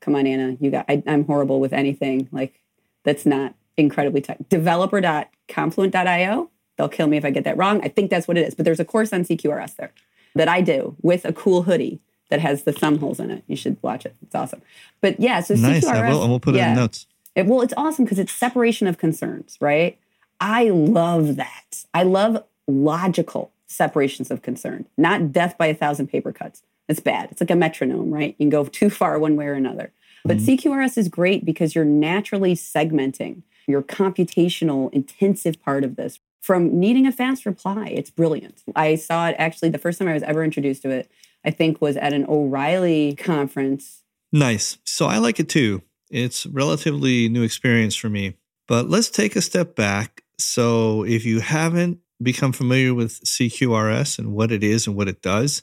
come 0.00 0.14
on, 0.14 0.26
Anna, 0.26 0.56
you 0.60 0.70
got, 0.70 0.86
I, 0.88 1.02
I'm 1.06 1.24
horrible 1.24 1.60
with 1.60 1.72
anything 1.72 2.28
like 2.32 2.60
that's 3.04 3.26
not 3.26 3.54
incredibly 3.76 4.20
tight. 4.20 4.48
Developer.confluent.io. 4.48 6.50
They'll 6.76 6.88
kill 6.88 7.06
me 7.06 7.16
if 7.16 7.24
I 7.24 7.30
get 7.30 7.44
that 7.44 7.56
wrong. 7.56 7.80
I 7.84 7.88
think 7.88 8.10
that's 8.10 8.26
what 8.26 8.36
it 8.36 8.46
is. 8.46 8.54
But 8.54 8.64
there's 8.64 8.80
a 8.80 8.84
course 8.84 9.12
on 9.12 9.24
CQRS 9.24 9.76
there 9.76 9.92
that 10.34 10.48
I 10.48 10.60
do 10.60 10.96
with 11.02 11.24
a 11.24 11.32
cool 11.32 11.62
hoodie 11.62 12.00
that 12.30 12.40
has 12.40 12.64
the 12.64 12.72
thumb 12.72 12.98
holes 12.98 13.20
in 13.20 13.30
it. 13.30 13.44
You 13.46 13.56
should 13.56 13.76
watch 13.82 14.06
it. 14.06 14.16
It's 14.22 14.34
awesome. 14.34 14.62
But 15.00 15.20
yeah, 15.20 15.40
so 15.40 15.54
nice. 15.54 15.84
CQRS. 15.84 15.90
I 15.90 16.10
will, 16.10 16.22
and 16.22 16.30
we'll 16.30 16.40
put 16.40 16.54
yeah, 16.54 16.68
it 16.68 16.70
in 16.70 16.76
notes. 16.76 17.06
It, 17.34 17.46
well, 17.46 17.62
it's 17.62 17.74
awesome 17.76 18.04
because 18.04 18.18
it's 18.18 18.32
separation 18.32 18.86
of 18.86 18.98
concerns, 18.98 19.56
right? 19.60 19.98
I 20.40 20.70
love 20.70 21.36
that. 21.36 21.84
I 21.92 22.02
love 22.02 22.44
logical 22.66 23.52
separations 23.66 24.30
of 24.30 24.42
concern, 24.42 24.86
not 24.96 25.32
death 25.32 25.56
by 25.58 25.66
a 25.66 25.74
thousand 25.74 26.08
paper 26.08 26.32
cuts. 26.32 26.62
It's 26.88 27.00
bad. 27.00 27.30
It's 27.30 27.40
like 27.40 27.50
a 27.50 27.56
metronome, 27.56 28.12
right? 28.12 28.34
You 28.38 28.44
can 28.44 28.50
go 28.50 28.64
too 28.64 28.90
far 28.90 29.18
one 29.18 29.36
way 29.36 29.46
or 29.46 29.54
another. 29.54 29.92
But 30.24 30.38
mm-hmm. 30.38 30.70
CQRS 30.70 30.98
is 30.98 31.08
great 31.08 31.44
because 31.44 31.74
you're 31.74 31.84
naturally 31.84 32.54
segmenting 32.54 33.42
your 33.66 33.82
computational 33.82 34.92
intensive 34.92 35.62
part 35.62 35.84
of 35.84 35.96
this 35.96 36.20
from 36.40 36.78
needing 36.78 37.06
a 37.06 37.12
fast 37.12 37.46
reply. 37.46 37.88
It's 37.88 38.10
brilliant. 38.10 38.62
I 38.76 38.96
saw 38.96 39.28
it 39.28 39.36
actually 39.38 39.70
the 39.70 39.78
first 39.78 39.98
time 39.98 40.08
I 40.08 40.12
was 40.12 40.22
ever 40.22 40.44
introduced 40.44 40.82
to 40.82 40.90
it, 40.90 41.10
I 41.44 41.50
think 41.50 41.80
was 41.80 41.96
at 41.96 42.12
an 42.12 42.26
O'Reilly 42.28 43.14
conference. 43.16 44.02
Nice. 44.30 44.78
So 44.84 45.06
I 45.06 45.18
like 45.18 45.40
it 45.40 45.48
too. 45.48 45.82
It's 46.10 46.46
relatively 46.46 47.28
new 47.28 47.42
experience 47.42 47.96
for 47.96 48.08
me. 48.08 48.34
But 48.66 48.88
let's 48.88 49.10
take 49.10 49.36
a 49.36 49.42
step 49.42 49.74
back. 49.76 50.22
So 50.38 51.04
if 51.04 51.24
you 51.24 51.40
haven't 51.40 51.98
become 52.22 52.52
familiar 52.52 52.94
with 52.94 53.22
CQRS 53.24 54.18
and 54.18 54.32
what 54.32 54.52
it 54.52 54.64
is 54.64 54.86
and 54.86 54.96
what 54.96 55.08
it 55.08 55.22
does, 55.22 55.62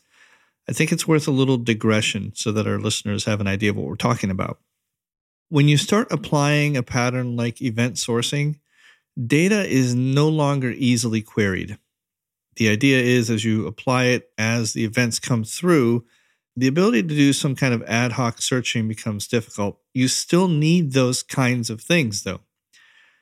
I 0.69 0.73
think 0.73 0.91
it's 0.91 1.07
worth 1.07 1.27
a 1.27 1.31
little 1.31 1.57
digression 1.57 2.33
so 2.35 2.51
that 2.51 2.67
our 2.67 2.79
listeners 2.79 3.25
have 3.25 3.41
an 3.41 3.47
idea 3.47 3.71
of 3.71 3.77
what 3.77 3.87
we're 3.87 3.95
talking 3.95 4.29
about. 4.29 4.59
When 5.49 5.67
you 5.67 5.77
start 5.77 6.11
applying 6.11 6.77
a 6.77 6.83
pattern 6.83 7.35
like 7.35 7.61
event 7.61 7.95
sourcing, 7.95 8.59
data 9.21 9.67
is 9.67 9.95
no 9.95 10.29
longer 10.29 10.71
easily 10.71 11.21
queried. 11.21 11.77
The 12.55 12.69
idea 12.69 13.01
is 13.01 13.29
as 13.29 13.43
you 13.43 13.67
apply 13.67 14.05
it 14.05 14.29
as 14.37 14.73
the 14.73 14.85
events 14.85 15.19
come 15.19 15.43
through, 15.43 16.05
the 16.55 16.67
ability 16.67 17.03
to 17.03 17.07
do 17.07 17.33
some 17.33 17.55
kind 17.55 17.73
of 17.73 17.83
ad 17.83 18.13
hoc 18.13 18.41
searching 18.41 18.87
becomes 18.87 19.27
difficult. 19.27 19.79
You 19.93 20.07
still 20.07 20.47
need 20.47 20.91
those 20.91 21.23
kinds 21.23 21.69
of 21.69 21.81
things, 21.81 22.23
though. 22.23 22.41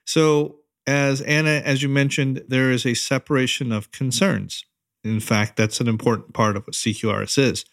So, 0.05 0.57
as 0.87 1.21
Anna, 1.21 1.61
as 1.63 1.83
you 1.83 1.89
mentioned, 1.89 2.43
there 2.47 2.71
is 2.71 2.85
a 2.85 2.95
separation 2.95 3.71
of 3.71 3.91
concerns. 3.91 4.65
In 5.03 5.19
fact, 5.19 5.55
that's 5.55 5.79
an 5.79 5.87
important 5.87 6.33
part 6.33 6.57
of 6.57 6.65
what 6.65 6.75
CQRS 6.75 7.37
is. 7.37 7.65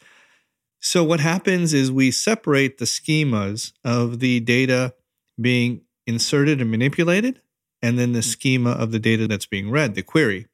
So, 0.81 1.03
what 1.03 1.21
happens 1.21 1.73
is 1.73 1.91
we 1.91 2.11
separate 2.11 2.77
the 2.77 2.85
schemas 2.85 3.73
of 3.83 4.19
the 4.21 4.41
data 4.41 4.95
being 5.41 5.83
inserted 6.07 6.61
and 6.61 6.71
manipulated, 6.71 7.41
and 7.81 7.99
then 7.99 8.13
the 8.13 8.23
schema 8.23 8.73
of 8.73 8.93
the 8.93 8.99
data 8.99 9.27
that's 9.27 9.47
being 9.47 9.71
read, 9.71 9.95
the 9.95 10.03
query. 10.03 10.47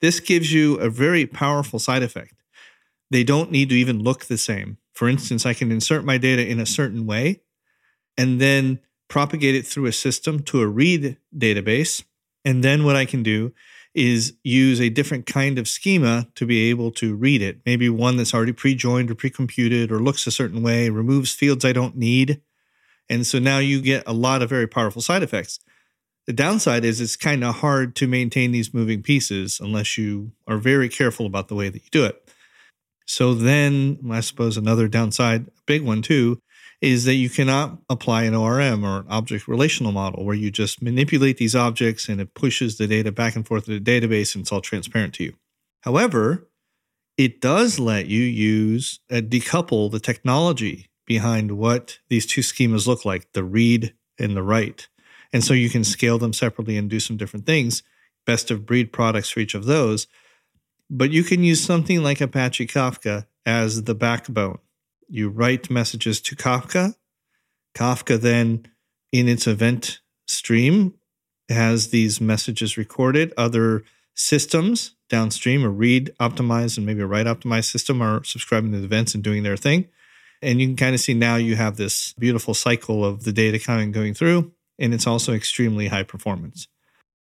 This 0.00 0.18
gives 0.18 0.52
you 0.52 0.76
a 0.76 0.90
very 0.90 1.26
powerful 1.26 1.78
side 1.78 2.02
effect 2.02 2.34
they 3.10 3.24
don't 3.24 3.50
need 3.50 3.68
to 3.70 3.74
even 3.74 4.02
look 4.02 4.26
the 4.26 4.38
same. 4.38 4.78
For 4.92 5.08
instance, 5.08 5.46
I 5.46 5.54
can 5.54 5.72
insert 5.72 6.04
my 6.04 6.18
data 6.18 6.46
in 6.46 6.60
a 6.60 6.66
certain 6.66 7.06
way 7.06 7.40
and 8.16 8.40
then 8.40 8.80
propagate 9.08 9.54
it 9.54 9.66
through 9.66 9.86
a 9.86 9.92
system 9.92 10.42
to 10.44 10.60
a 10.60 10.66
read 10.66 11.16
database. 11.36 12.04
And 12.44 12.62
then 12.62 12.84
what 12.84 12.96
I 12.96 13.04
can 13.04 13.22
do 13.22 13.52
is 13.94 14.34
use 14.44 14.80
a 14.80 14.88
different 14.88 15.26
kind 15.26 15.58
of 15.58 15.66
schema 15.66 16.28
to 16.36 16.46
be 16.46 16.70
able 16.70 16.92
to 16.92 17.16
read 17.16 17.42
it. 17.42 17.60
Maybe 17.66 17.88
one 17.88 18.16
that's 18.16 18.32
already 18.32 18.52
pre 18.52 18.74
joined 18.74 19.10
or 19.10 19.14
pre 19.14 19.30
computed 19.30 19.90
or 19.90 19.98
looks 19.98 20.26
a 20.26 20.30
certain 20.30 20.62
way, 20.62 20.88
removes 20.90 21.34
fields 21.34 21.64
I 21.64 21.72
don't 21.72 21.96
need. 21.96 22.40
And 23.08 23.26
so 23.26 23.40
now 23.40 23.58
you 23.58 23.82
get 23.82 24.04
a 24.06 24.12
lot 24.12 24.42
of 24.42 24.48
very 24.48 24.68
powerful 24.68 25.02
side 25.02 25.24
effects. 25.24 25.58
The 26.26 26.32
downside 26.32 26.84
is 26.84 27.00
it's 27.00 27.16
kind 27.16 27.42
of 27.42 27.56
hard 27.56 27.96
to 27.96 28.06
maintain 28.06 28.52
these 28.52 28.72
moving 28.72 29.02
pieces 29.02 29.58
unless 29.58 29.98
you 29.98 30.30
are 30.46 30.58
very 30.58 30.88
careful 30.88 31.26
about 31.26 31.48
the 31.48 31.56
way 31.56 31.68
that 31.68 31.82
you 31.82 31.90
do 31.90 32.04
it. 32.04 32.22
So 33.10 33.34
then, 33.34 33.98
I 34.08 34.20
suppose 34.20 34.56
another 34.56 34.86
downside, 34.86 35.48
big 35.66 35.82
one 35.82 36.00
too, 36.00 36.38
is 36.80 37.06
that 37.06 37.14
you 37.14 37.28
cannot 37.28 37.78
apply 37.88 38.22
an 38.22 38.36
ORM 38.36 38.84
or 38.84 39.00
an 39.00 39.06
object 39.08 39.48
relational 39.48 39.90
model 39.90 40.24
where 40.24 40.36
you 40.36 40.52
just 40.52 40.80
manipulate 40.80 41.36
these 41.36 41.56
objects 41.56 42.08
and 42.08 42.20
it 42.20 42.34
pushes 42.34 42.78
the 42.78 42.86
data 42.86 43.10
back 43.10 43.34
and 43.34 43.44
forth 43.48 43.64
to 43.64 43.76
the 43.76 43.80
database 43.80 44.36
and 44.36 44.42
it's 44.42 44.52
all 44.52 44.60
transparent 44.60 45.12
to 45.14 45.24
you. 45.24 45.32
However, 45.80 46.48
it 47.18 47.40
does 47.40 47.80
let 47.80 48.06
you 48.06 48.22
use 48.22 49.00
uh, 49.10 49.16
decouple 49.16 49.90
the 49.90 49.98
technology 49.98 50.88
behind 51.04 51.58
what 51.58 51.98
these 52.10 52.26
two 52.26 52.42
schemas 52.42 52.86
look 52.86 53.04
like 53.04 53.32
the 53.32 53.42
read 53.42 53.92
and 54.20 54.36
the 54.36 54.42
write. 54.44 54.86
And 55.32 55.42
so 55.42 55.52
you 55.52 55.68
can 55.68 55.82
scale 55.82 56.18
them 56.18 56.32
separately 56.32 56.76
and 56.76 56.88
do 56.88 57.00
some 57.00 57.16
different 57.16 57.44
things, 57.44 57.82
best 58.24 58.52
of 58.52 58.64
breed 58.64 58.92
products 58.92 59.30
for 59.30 59.40
each 59.40 59.56
of 59.56 59.64
those. 59.64 60.06
But 60.90 61.12
you 61.12 61.22
can 61.22 61.44
use 61.44 61.62
something 61.62 62.02
like 62.02 62.20
Apache 62.20 62.66
Kafka 62.66 63.26
as 63.46 63.84
the 63.84 63.94
backbone. 63.94 64.58
You 65.08 65.28
write 65.28 65.70
messages 65.70 66.20
to 66.22 66.36
Kafka. 66.36 66.96
Kafka 67.74 68.20
then, 68.20 68.66
in 69.12 69.28
its 69.28 69.46
event 69.46 70.00
stream, 70.26 70.94
has 71.48 71.88
these 71.88 72.20
messages 72.20 72.76
recorded. 72.76 73.32
Other 73.36 73.84
systems 74.14 74.96
downstream, 75.08 75.64
a 75.64 75.68
read 75.68 76.14
optimized 76.20 76.76
and 76.76 76.86
maybe 76.86 77.02
a 77.02 77.06
write 77.06 77.26
optimized 77.26 77.70
system, 77.70 78.00
are 78.00 78.24
subscribing 78.24 78.72
to 78.72 78.78
the 78.78 78.84
events 78.84 79.14
and 79.14 79.22
doing 79.22 79.42
their 79.42 79.56
thing. 79.56 79.88
And 80.42 80.60
you 80.60 80.68
can 80.68 80.76
kind 80.76 80.94
of 80.94 81.00
see 81.00 81.14
now 81.14 81.36
you 81.36 81.56
have 81.56 81.76
this 81.76 82.14
beautiful 82.14 82.54
cycle 82.54 83.04
of 83.04 83.24
the 83.24 83.32
data 83.32 83.58
coming 83.58 83.92
going 83.92 84.14
through, 84.14 84.52
and 84.78 84.94
it's 84.94 85.06
also 85.06 85.34
extremely 85.34 85.88
high 85.88 86.04
performance. 86.04 86.66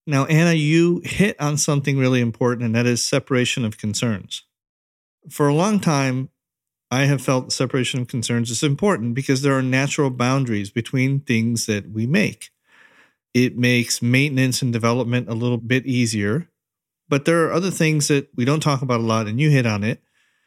Now, 0.07 0.25
Anna, 0.25 0.53
you 0.53 1.01
hit 1.03 1.39
on 1.39 1.57
something 1.57 1.97
really 1.97 2.21
important, 2.21 2.65
and 2.65 2.75
that 2.75 2.87
is 2.87 3.05
separation 3.05 3.63
of 3.63 3.77
concerns. 3.77 4.43
For 5.29 5.47
a 5.47 5.53
long 5.53 5.79
time, 5.79 6.29
I 6.89 7.05
have 7.05 7.21
felt 7.21 7.53
separation 7.53 8.01
of 8.01 8.07
concerns 8.07 8.49
is 8.49 8.63
important 8.63 9.13
because 9.13 9.41
there 9.41 9.57
are 9.57 9.61
natural 9.61 10.09
boundaries 10.09 10.71
between 10.71 11.19
things 11.19 11.67
that 11.67 11.89
we 11.91 12.07
make. 12.07 12.49
It 13.33 13.57
makes 13.57 14.01
maintenance 14.01 14.61
and 14.61 14.73
development 14.73 15.29
a 15.29 15.33
little 15.33 15.57
bit 15.57 15.85
easier. 15.85 16.49
But 17.07 17.25
there 17.25 17.45
are 17.45 17.53
other 17.53 17.71
things 17.71 18.07
that 18.07 18.29
we 18.35 18.43
don't 18.43 18.59
talk 18.59 18.81
about 18.81 19.01
a 19.01 19.03
lot, 19.03 19.27
and 19.27 19.39
you 19.39 19.49
hit 19.49 19.65
on 19.65 19.83
it 19.83 20.01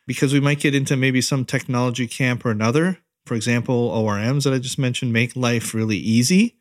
because 0.07 0.33
we 0.33 0.41
might 0.41 0.61
get 0.61 0.75
into 0.75 0.97
maybe 0.97 1.21
some 1.21 1.45
technology 1.45 2.07
camp 2.07 2.45
or 2.45 2.51
another. 2.51 2.99
For 3.25 3.35
example, 3.35 3.91
ORMs 3.91 4.45
that 4.45 4.53
I 4.53 4.59
just 4.59 4.79
mentioned 4.79 5.13
make 5.13 5.37
life 5.37 5.73
really 5.73 5.97
easy 5.97 6.57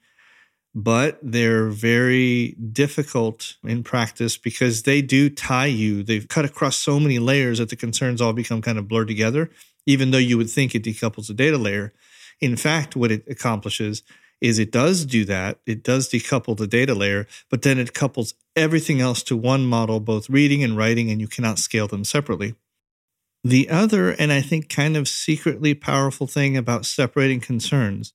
but 0.75 1.19
they're 1.21 1.69
very 1.69 2.55
difficult 2.71 3.55
in 3.63 3.83
practice 3.83 4.37
because 4.37 4.83
they 4.83 5.01
do 5.01 5.29
tie 5.29 5.67
you. 5.67 6.03
They've 6.03 6.27
cut 6.27 6.45
across 6.45 6.77
so 6.77 6.99
many 6.99 7.19
layers 7.19 7.59
that 7.59 7.69
the 7.69 7.75
concerns 7.75 8.21
all 8.21 8.33
become 8.33 8.61
kind 8.61 8.79
of 8.79 8.87
blurred 8.87 9.07
together, 9.07 9.51
even 9.85 10.11
though 10.11 10.17
you 10.17 10.37
would 10.37 10.49
think 10.49 10.73
it 10.73 10.83
decouples 10.83 11.27
the 11.27 11.33
data 11.33 11.57
layer. 11.57 11.93
In 12.41 12.55
fact, 12.55 12.95
what 12.95 13.11
it 13.11 13.23
accomplishes 13.29 14.01
is 14.41 14.59
it 14.59 14.71
does 14.71 15.05
do 15.05 15.23
that. 15.25 15.59
It 15.65 15.83
does 15.83 16.09
decouple 16.09 16.57
the 16.57 16.67
data 16.67 16.95
layer, 16.95 17.27
but 17.49 17.61
then 17.61 17.77
it 17.77 17.93
couples 17.93 18.33
everything 18.55 18.99
else 18.99 19.23
to 19.23 19.37
one 19.37 19.65
model, 19.65 19.99
both 19.99 20.29
reading 20.29 20.63
and 20.63 20.75
writing, 20.75 21.11
and 21.11 21.21
you 21.21 21.27
cannot 21.27 21.59
scale 21.59 21.87
them 21.87 22.03
separately. 22.03 22.55
The 23.43 23.69
other, 23.69 24.09
and 24.09 24.33
I 24.33 24.41
think 24.41 24.69
kind 24.69 24.97
of 24.97 25.07
secretly 25.07 25.73
powerful 25.73 26.27
thing 26.27 26.57
about 26.57 26.85
separating 26.85 27.41
concerns 27.41 28.13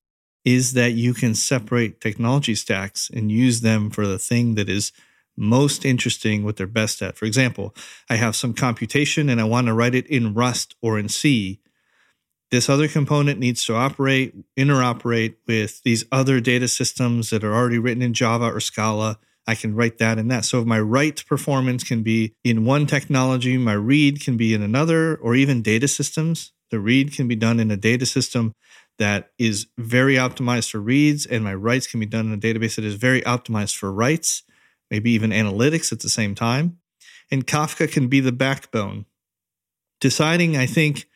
is 0.49 0.73
that 0.73 0.93
you 0.93 1.13
can 1.13 1.35
separate 1.35 2.01
technology 2.01 2.55
stacks 2.55 3.11
and 3.13 3.31
use 3.31 3.61
them 3.61 3.91
for 3.91 4.07
the 4.07 4.19
thing 4.19 4.55
that 4.55 4.67
is 4.67 4.93
most 5.37 5.85
interesting, 5.85 6.43
what 6.43 6.57
they're 6.57 6.67
best 6.67 7.03
at. 7.03 7.19
For 7.19 7.27
example, 7.27 7.75
I 8.09 8.17
have 8.17 8.35
some 8.35 8.55
computation 8.55 9.29
and 9.29 9.43
I 9.43 9.45
want 9.45 9.67
to 9.67 9.75
write 9.75 9.95
it 9.95 10.07
in 10.07 10.33
Rust 10.33 10.75
or 10.81 10.99
in 10.99 11.11
C. 11.11 11.61
This 12.51 12.71
other 12.71 12.89
component 12.89 13.39
needs 13.39 13.63
to 13.67 13.75
operate, 13.75 14.35
interoperate 14.57 15.35
with 15.47 15.83
these 15.83 16.07
other 16.11 16.41
data 16.41 16.67
systems 16.67 17.29
that 17.29 17.45
are 17.45 17.55
already 17.55 17.79
written 17.79 18.03
in 18.03 18.15
Java 18.15 18.47
or 18.47 18.59
Scala. 18.59 19.19
I 19.47 19.55
can 19.55 19.75
write 19.75 19.99
that 19.99 20.17
in 20.17 20.29
that. 20.29 20.47
So 20.47 20.65
my 20.65 20.81
write 20.81 21.27
performance 21.27 21.85
can 21.85 22.03
be 22.03 22.35
in 22.43 22.65
one 22.65 22.87
technology, 22.87 23.59
my 23.59 23.75
read 23.75 24.25
can 24.25 24.39
be 24.39 24.55
in 24.55 24.63
another, 24.63 25.17
or 25.17 25.35
even 25.35 25.61
data 25.61 25.89
systems. 25.89 26.53
The 26.71 26.81
read 26.81 27.13
can 27.13 27.29
be 27.29 27.37
done 27.37 27.61
in 27.61 27.71
a 27.71 27.77
data 27.77 28.07
system 28.07 28.55
that 28.99 29.31
is 29.39 29.67
very 29.79 30.15
optimized 30.15 30.71
for 30.71 30.81
reads, 30.81 31.25
and 31.25 31.45
my 31.45 31.55
writes 31.55 31.87
can 31.87 32.01
be 32.01 32.07
done 32.07 32.27
in 32.27 32.33
a 32.33 32.39
database 32.39 32.77
that 32.77 32.85
is 32.85 32.95
very 32.95 33.23
optimized 33.23 33.77
for 33.77 33.93
writes, 33.93 34.43
maybe 34.91 35.11
even 35.13 35.31
analytics 35.31 35.93
at 35.93 36.01
the 36.01 36.09
same 36.09 36.35
time. 36.35 36.79
And 37.31 37.47
Kafka 37.47 37.91
can 37.91 38.09
be 38.09 38.21
the 38.21 38.33
backbone. 38.33 39.07
Deciding, 40.01 40.57
I 40.57 40.67
think, 40.67 41.09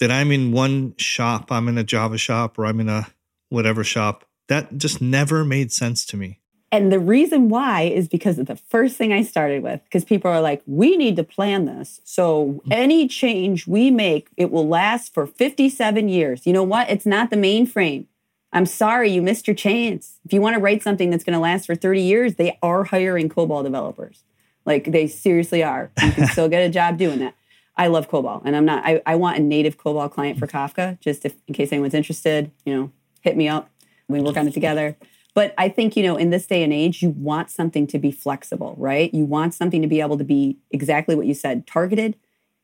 that 0.00 0.10
I'm 0.10 0.30
in 0.30 0.52
one 0.52 0.94
shop, 0.96 1.50
I'm 1.50 1.68
in 1.68 1.78
a 1.78 1.84
Java 1.84 2.18
shop, 2.18 2.58
or 2.58 2.66
I'm 2.66 2.80
in 2.80 2.88
a 2.88 3.08
whatever 3.48 3.84
shop, 3.84 4.24
that 4.48 4.78
just 4.78 5.00
never 5.02 5.44
made 5.44 5.72
sense 5.72 6.06
to 6.06 6.16
me. 6.16 6.40
And 6.70 6.92
the 6.92 6.98
reason 6.98 7.48
why 7.48 7.82
is 7.82 8.08
because 8.08 8.38
of 8.38 8.46
the 8.46 8.56
first 8.56 8.96
thing 8.96 9.12
I 9.12 9.22
started 9.22 9.62
with, 9.62 9.82
because 9.84 10.04
people 10.04 10.30
are 10.30 10.40
like, 10.40 10.62
we 10.66 10.96
need 10.96 11.16
to 11.16 11.24
plan 11.24 11.64
this. 11.64 12.00
So 12.04 12.46
mm-hmm. 12.46 12.72
any 12.72 13.08
change 13.08 13.66
we 13.66 13.90
make, 13.90 14.28
it 14.36 14.50
will 14.50 14.68
last 14.68 15.14
for 15.14 15.26
57 15.26 16.08
years. 16.08 16.46
You 16.46 16.52
know 16.52 16.62
what? 16.62 16.90
It's 16.90 17.06
not 17.06 17.30
the 17.30 17.36
mainframe. 17.36 18.06
I'm 18.52 18.66
sorry 18.66 19.10
you 19.10 19.22
missed 19.22 19.46
your 19.46 19.56
chance. 19.56 20.18
If 20.24 20.32
you 20.32 20.40
want 20.40 20.54
to 20.54 20.60
write 20.60 20.82
something 20.82 21.10
that's 21.10 21.24
going 21.24 21.34
to 21.34 21.40
last 21.40 21.66
for 21.66 21.74
30 21.74 22.02
years, 22.02 22.34
they 22.34 22.58
are 22.62 22.84
hiring 22.84 23.28
COBOL 23.28 23.62
developers. 23.62 24.22
Like 24.64 24.92
they 24.92 25.06
seriously 25.06 25.62
are. 25.62 25.90
You 26.02 26.12
can 26.12 26.26
still 26.28 26.48
get 26.48 26.60
a 26.60 26.68
job 26.68 26.98
doing 26.98 27.18
that. 27.20 27.34
I 27.76 27.86
love 27.86 28.10
COBOL 28.10 28.42
and 28.44 28.56
I'm 28.56 28.64
not, 28.64 28.84
I, 28.84 29.00
I 29.06 29.14
want 29.14 29.38
a 29.38 29.42
native 29.42 29.78
COBOL 29.78 30.10
client 30.10 30.38
for 30.38 30.46
Kafka, 30.46 31.00
just 31.00 31.24
if, 31.24 31.34
in 31.46 31.54
case 31.54 31.72
anyone's 31.72 31.94
interested, 31.94 32.50
you 32.64 32.74
know, 32.74 32.92
hit 33.20 33.36
me 33.36 33.48
up. 33.48 33.70
We 34.08 34.20
work 34.20 34.36
on 34.36 34.48
it 34.48 34.54
together. 34.54 34.96
But 35.38 35.54
I 35.56 35.68
think, 35.68 35.96
you 35.96 36.02
know, 36.02 36.16
in 36.16 36.30
this 36.30 36.48
day 36.48 36.64
and 36.64 36.72
age, 36.72 37.00
you 37.00 37.10
want 37.10 37.48
something 37.48 37.86
to 37.86 37.98
be 38.00 38.10
flexible, 38.10 38.74
right? 38.76 39.14
You 39.14 39.24
want 39.24 39.54
something 39.54 39.82
to 39.82 39.86
be 39.86 40.00
able 40.00 40.18
to 40.18 40.24
be 40.24 40.58
exactly 40.72 41.14
what 41.14 41.26
you 41.26 41.34
said, 41.34 41.64
targeted 41.64 42.16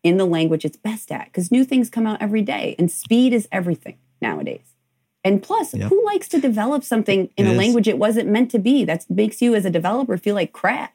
in 0.02 0.16
the 0.16 0.24
language 0.24 0.64
it's 0.64 0.76
best 0.76 1.12
at, 1.12 1.26
because 1.26 1.52
new 1.52 1.64
things 1.64 1.88
come 1.88 2.04
out 2.04 2.20
every 2.20 2.42
day 2.42 2.74
and 2.76 2.90
speed 2.90 3.32
is 3.32 3.46
everything 3.52 3.96
nowadays. 4.20 4.74
And 5.22 5.40
plus, 5.40 5.72
yep. 5.72 5.88
who 5.88 6.04
likes 6.04 6.26
to 6.30 6.40
develop 6.40 6.82
something 6.82 7.30
in 7.36 7.46
it 7.46 7.50
a 7.50 7.52
is. 7.52 7.58
language 7.58 7.86
it 7.86 7.96
wasn't 7.96 8.28
meant 8.28 8.50
to 8.50 8.58
be? 8.58 8.84
That 8.84 9.08
makes 9.08 9.40
you 9.40 9.54
as 9.54 9.64
a 9.64 9.70
developer 9.70 10.18
feel 10.18 10.34
like 10.34 10.52
crap. 10.52 10.94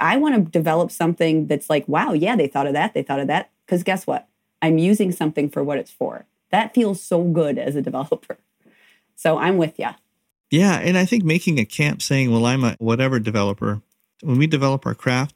I 0.00 0.16
want 0.16 0.34
to 0.34 0.50
develop 0.50 0.90
something 0.90 1.46
that's 1.46 1.70
like, 1.70 1.86
wow, 1.86 2.12
yeah, 2.12 2.34
they 2.34 2.48
thought 2.48 2.66
of 2.66 2.72
that, 2.72 2.92
they 2.92 3.04
thought 3.04 3.20
of 3.20 3.28
that. 3.28 3.52
Because 3.66 3.84
guess 3.84 4.04
what? 4.04 4.26
I'm 4.60 4.78
using 4.78 5.12
something 5.12 5.48
for 5.48 5.62
what 5.62 5.78
it's 5.78 5.92
for. 5.92 6.26
That 6.50 6.74
feels 6.74 7.00
so 7.00 7.22
good 7.22 7.56
as 7.56 7.76
a 7.76 7.82
developer. 7.88 8.38
So 9.14 9.38
I'm 9.38 9.58
with 9.58 9.78
you. 9.78 9.90
Yeah, 10.50 10.78
and 10.78 10.98
I 10.98 11.04
think 11.04 11.24
making 11.24 11.58
a 11.58 11.64
camp 11.64 12.02
saying, 12.02 12.30
"Well, 12.30 12.44
I'm 12.44 12.64
a 12.64 12.76
whatever 12.78 13.18
developer." 13.18 13.82
When 14.22 14.36
we 14.36 14.46
develop 14.46 14.84
our 14.84 14.94
craft, 14.94 15.34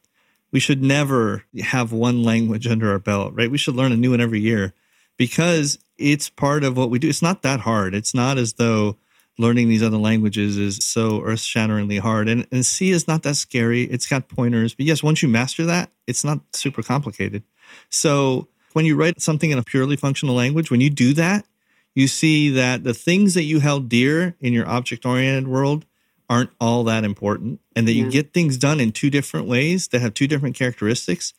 we 0.53 0.61
should 0.61 0.83
never 0.83 1.45
have 1.63 1.93
one 1.93 2.23
language 2.23 2.67
under 2.67 2.91
our 2.91 2.99
belt, 2.99 3.33
right? 3.35 3.51
We 3.51 3.59
should 3.59 3.77
learn 3.77 3.93
a 3.93 3.97
new 3.97 4.11
one 4.11 4.21
every 4.21 4.41
year 4.41 4.75
because 5.17 5.79
it's 5.97 6.29
part 6.29 6.65
of 6.65 6.77
what 6.77 6.91
we 6.91 6.99
do. 6.99 7.09
It's 7.09 7.23
not 7.23 7.43
that 7.43 7.61
hard. 7.61 7.95
It's 7.95 8.13
not 8.15 8.37
as 8.37 8.55
though 8.55 8.99
learning 9.39 9.69
these 9.69 9.83
other 9.83 9.97
languages 9.97 10.57
is 10.57 10.77
so 10.77 11.23
earth-shatteringly 11.23 11.99
hard. 11.99 12.29
And, 12.29 12.47
and 12.53 12.65
C 12.65 12.91
is 12.91 13.09
not 13.09 13.23
that 13.25 13.35
scary. 13.35 13.83
It's 13.85 14.07
got 14.07 14.29
pointers, 14.29 14.75
but 14.75 14.87
yes, 14.87 15.03
once 15.03 15.23
you 15.23 15.29
master 15.29 15.65
that, 15.65 15.91
it's 16.07 16.25
not 16.25 16.41
super 16.53 16.83
complicated. 16.83 17.43
So 17.89 18.49
when 18.75 18.85
you 18.85 18.97
write 18.97 19.21
something 19.21 19.51
in 19.51 19.59
a 19.59 19.65
purely 19.65 19.97
functional 19.97 20.35
language, 20.35 20.71
when 20.71 20.81
you 20.81 20.91
do 20.91 21.15
that, 21.15 21.47
you 21.95 22.09
see 22.09 22.51
that 22.51 22.85
the 22.85 22.95
things 22.95 23.35
that 23.35 23.45
you 23.45 23.61
held 23.61 23.89
dear 23.89 24.35
in 24.41 24.53
your 24.53 24.69
object 24.69 25.07
oriented 25.07 25.49
world 25.49 25.87
aren't 26.29 26.51
all 26.61 26.85
that 26.85 27.05
important 27.05 27.61
and 27.77 27.87
that 27.87 27.93
you 27.93 28.11
get 28.11 28.33
things 28.33 28.57
done 28.57 28.81
in 28.81 28.91
two 28.93 29.11
different 29.11 29.47
ways 29.47 29.89
that 29.89 30.01
have 30.01 30.15
two 30.15 30.27
different 30.27 30.57
characteristics. 30.57 31.35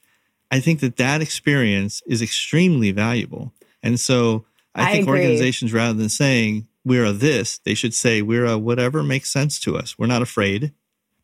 I 0.52 0.60
think 0.60 0.80
that 0.82 0.98
that 0.98 1.22
experience 1.22 2.02
is 2.06 2.22
extremely 2.22 2.92
valuable. 2.92 3.52
And 3.82 4.00
so 4.00 4.46
I, 4.74 4.90
I 4.90 4.92
think 4.92 5.08
agree. 5.08 5.22
organizations, 5.22 5.74
rather 5.74 5.98
than 5.98 6.10
saying 6.10 6.68
we're 6.84 7.06
a 7.06 7.12
this, 7.12 7.58
they 7.60 7.74
should 7.74 7.94
say 7.94 8.22
we're 8.22 8.46
a 8.46 8.58
whatever 8.58 9.04
makes 9.04 9.32
sense 9.32 9.60
to 9.62 9.76
us. 9.76 9.98
We're 9.98 10.06
not 10.06 10.22
afraid. 10.22 10.72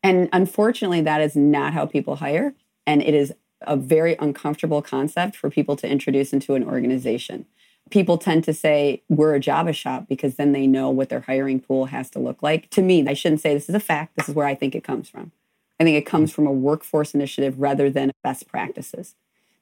And 0.02 0.28
unfortunately, 0.32 1.02
that 1.02 1.20
is 1.20 1.36
not 1.36 1.72
how 1.72 1.86
people 1.86 2.16
hire. 2.16 2.54
And 2.86 3.00
it 3.00 3.14
is 3.14 3.32
a 3.62 3.76
very 3.76 4.16
uncomfortable 4.18 4.82
concept 4.82 5.36
for 5.36 5.48
people 5.48 5.76
to 5.76 5.88
introduce 5.88 6.32
into 6.32 6.54
an 6.54 6.64
organization. 6.64 7.46
People 7.90 8.16
tend 8.16 8.44
to 8.44 8.54
say 8.54 9.02
we're 9.08 9.34
a 9.34 9.40
Java 9.40 9.72
shop 9.72 10.06
because 10.08 10.36
then 10.36 10.52
they 10.52 10.66
know 10.66 10.88
what 10.88 11.08
their 11.08 11.20
hiring 11.20 11.60
pool 11.60 11.86
has 11.86 12.08
to 12.10 12.18
look 12.18 12.42
like. 12.42 12.70
To 12.70 12.82
me, 12.82 13.06
I 13.06 13.12
shouldn't 13.12 13.40
say 13.40 13.52
this 13.52 13.68
is 13.68 13.74
a 13.74 13.80
fact. 13.80 14.16
This 14.16 14.28
is 14.28 14.34
where 14.34 14.46
I 14.46 14.54
think 14.54 14.74
it 14.74 14.84
comes 14.84 15.08
from. 15.08 15.32
I 15.78 15.84
think 15.84 15.96
it 15.96 16.06
comes 16.06 16.32
from 16.32 16.46
a 16.46 16.52
workforce 16.52 17.12
initiative 17.12 17.58
rather 17.58 17.90
than 17.90 18.12
best 18.22 18.46
practices. 18.48 19.14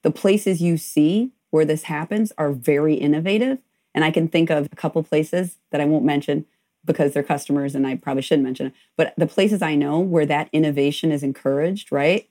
The 0.02 0.10
places 0.10 0.60
you 0.60 0.76
see 0.76 1.32
where 1.50 1.64
this 1.64 1.84
happens 1.84 2.32
are 2.38 2.52
very 2.52 2.94
innovative. 2.94 3.58
And 3.94 4.04
I 4.04 4.10
can 4.10 4.28
think 4.28 4.50
of 4.50 4.68
a 4.70 4.76
couple 4.76 5.02
places 5.02 5.56
that 5.70 5.80
I 5.80 5.84
won't 5.84 6.04
mention 6.04 6.46
because 6.84 7.12
they're 7.12 7.22
customers 7.22 7.74
and 7.74 7.86
I 7.86 7.96
probably 7.96 8.22
shouldn't 8.22 8.44
mention 8.44 8.66
it. 8.68 8.72
But 8.96 9.14
the 9.16 9.26
places 9.26 9.62
I 9.62 9.74
know 9.74 9.98
where 9.98 10.26
that 10.26 10.48
innovation 10.52 11.12
is 11.12 11.22
encouraged, 11.22 11.90
right? 11.90 12.28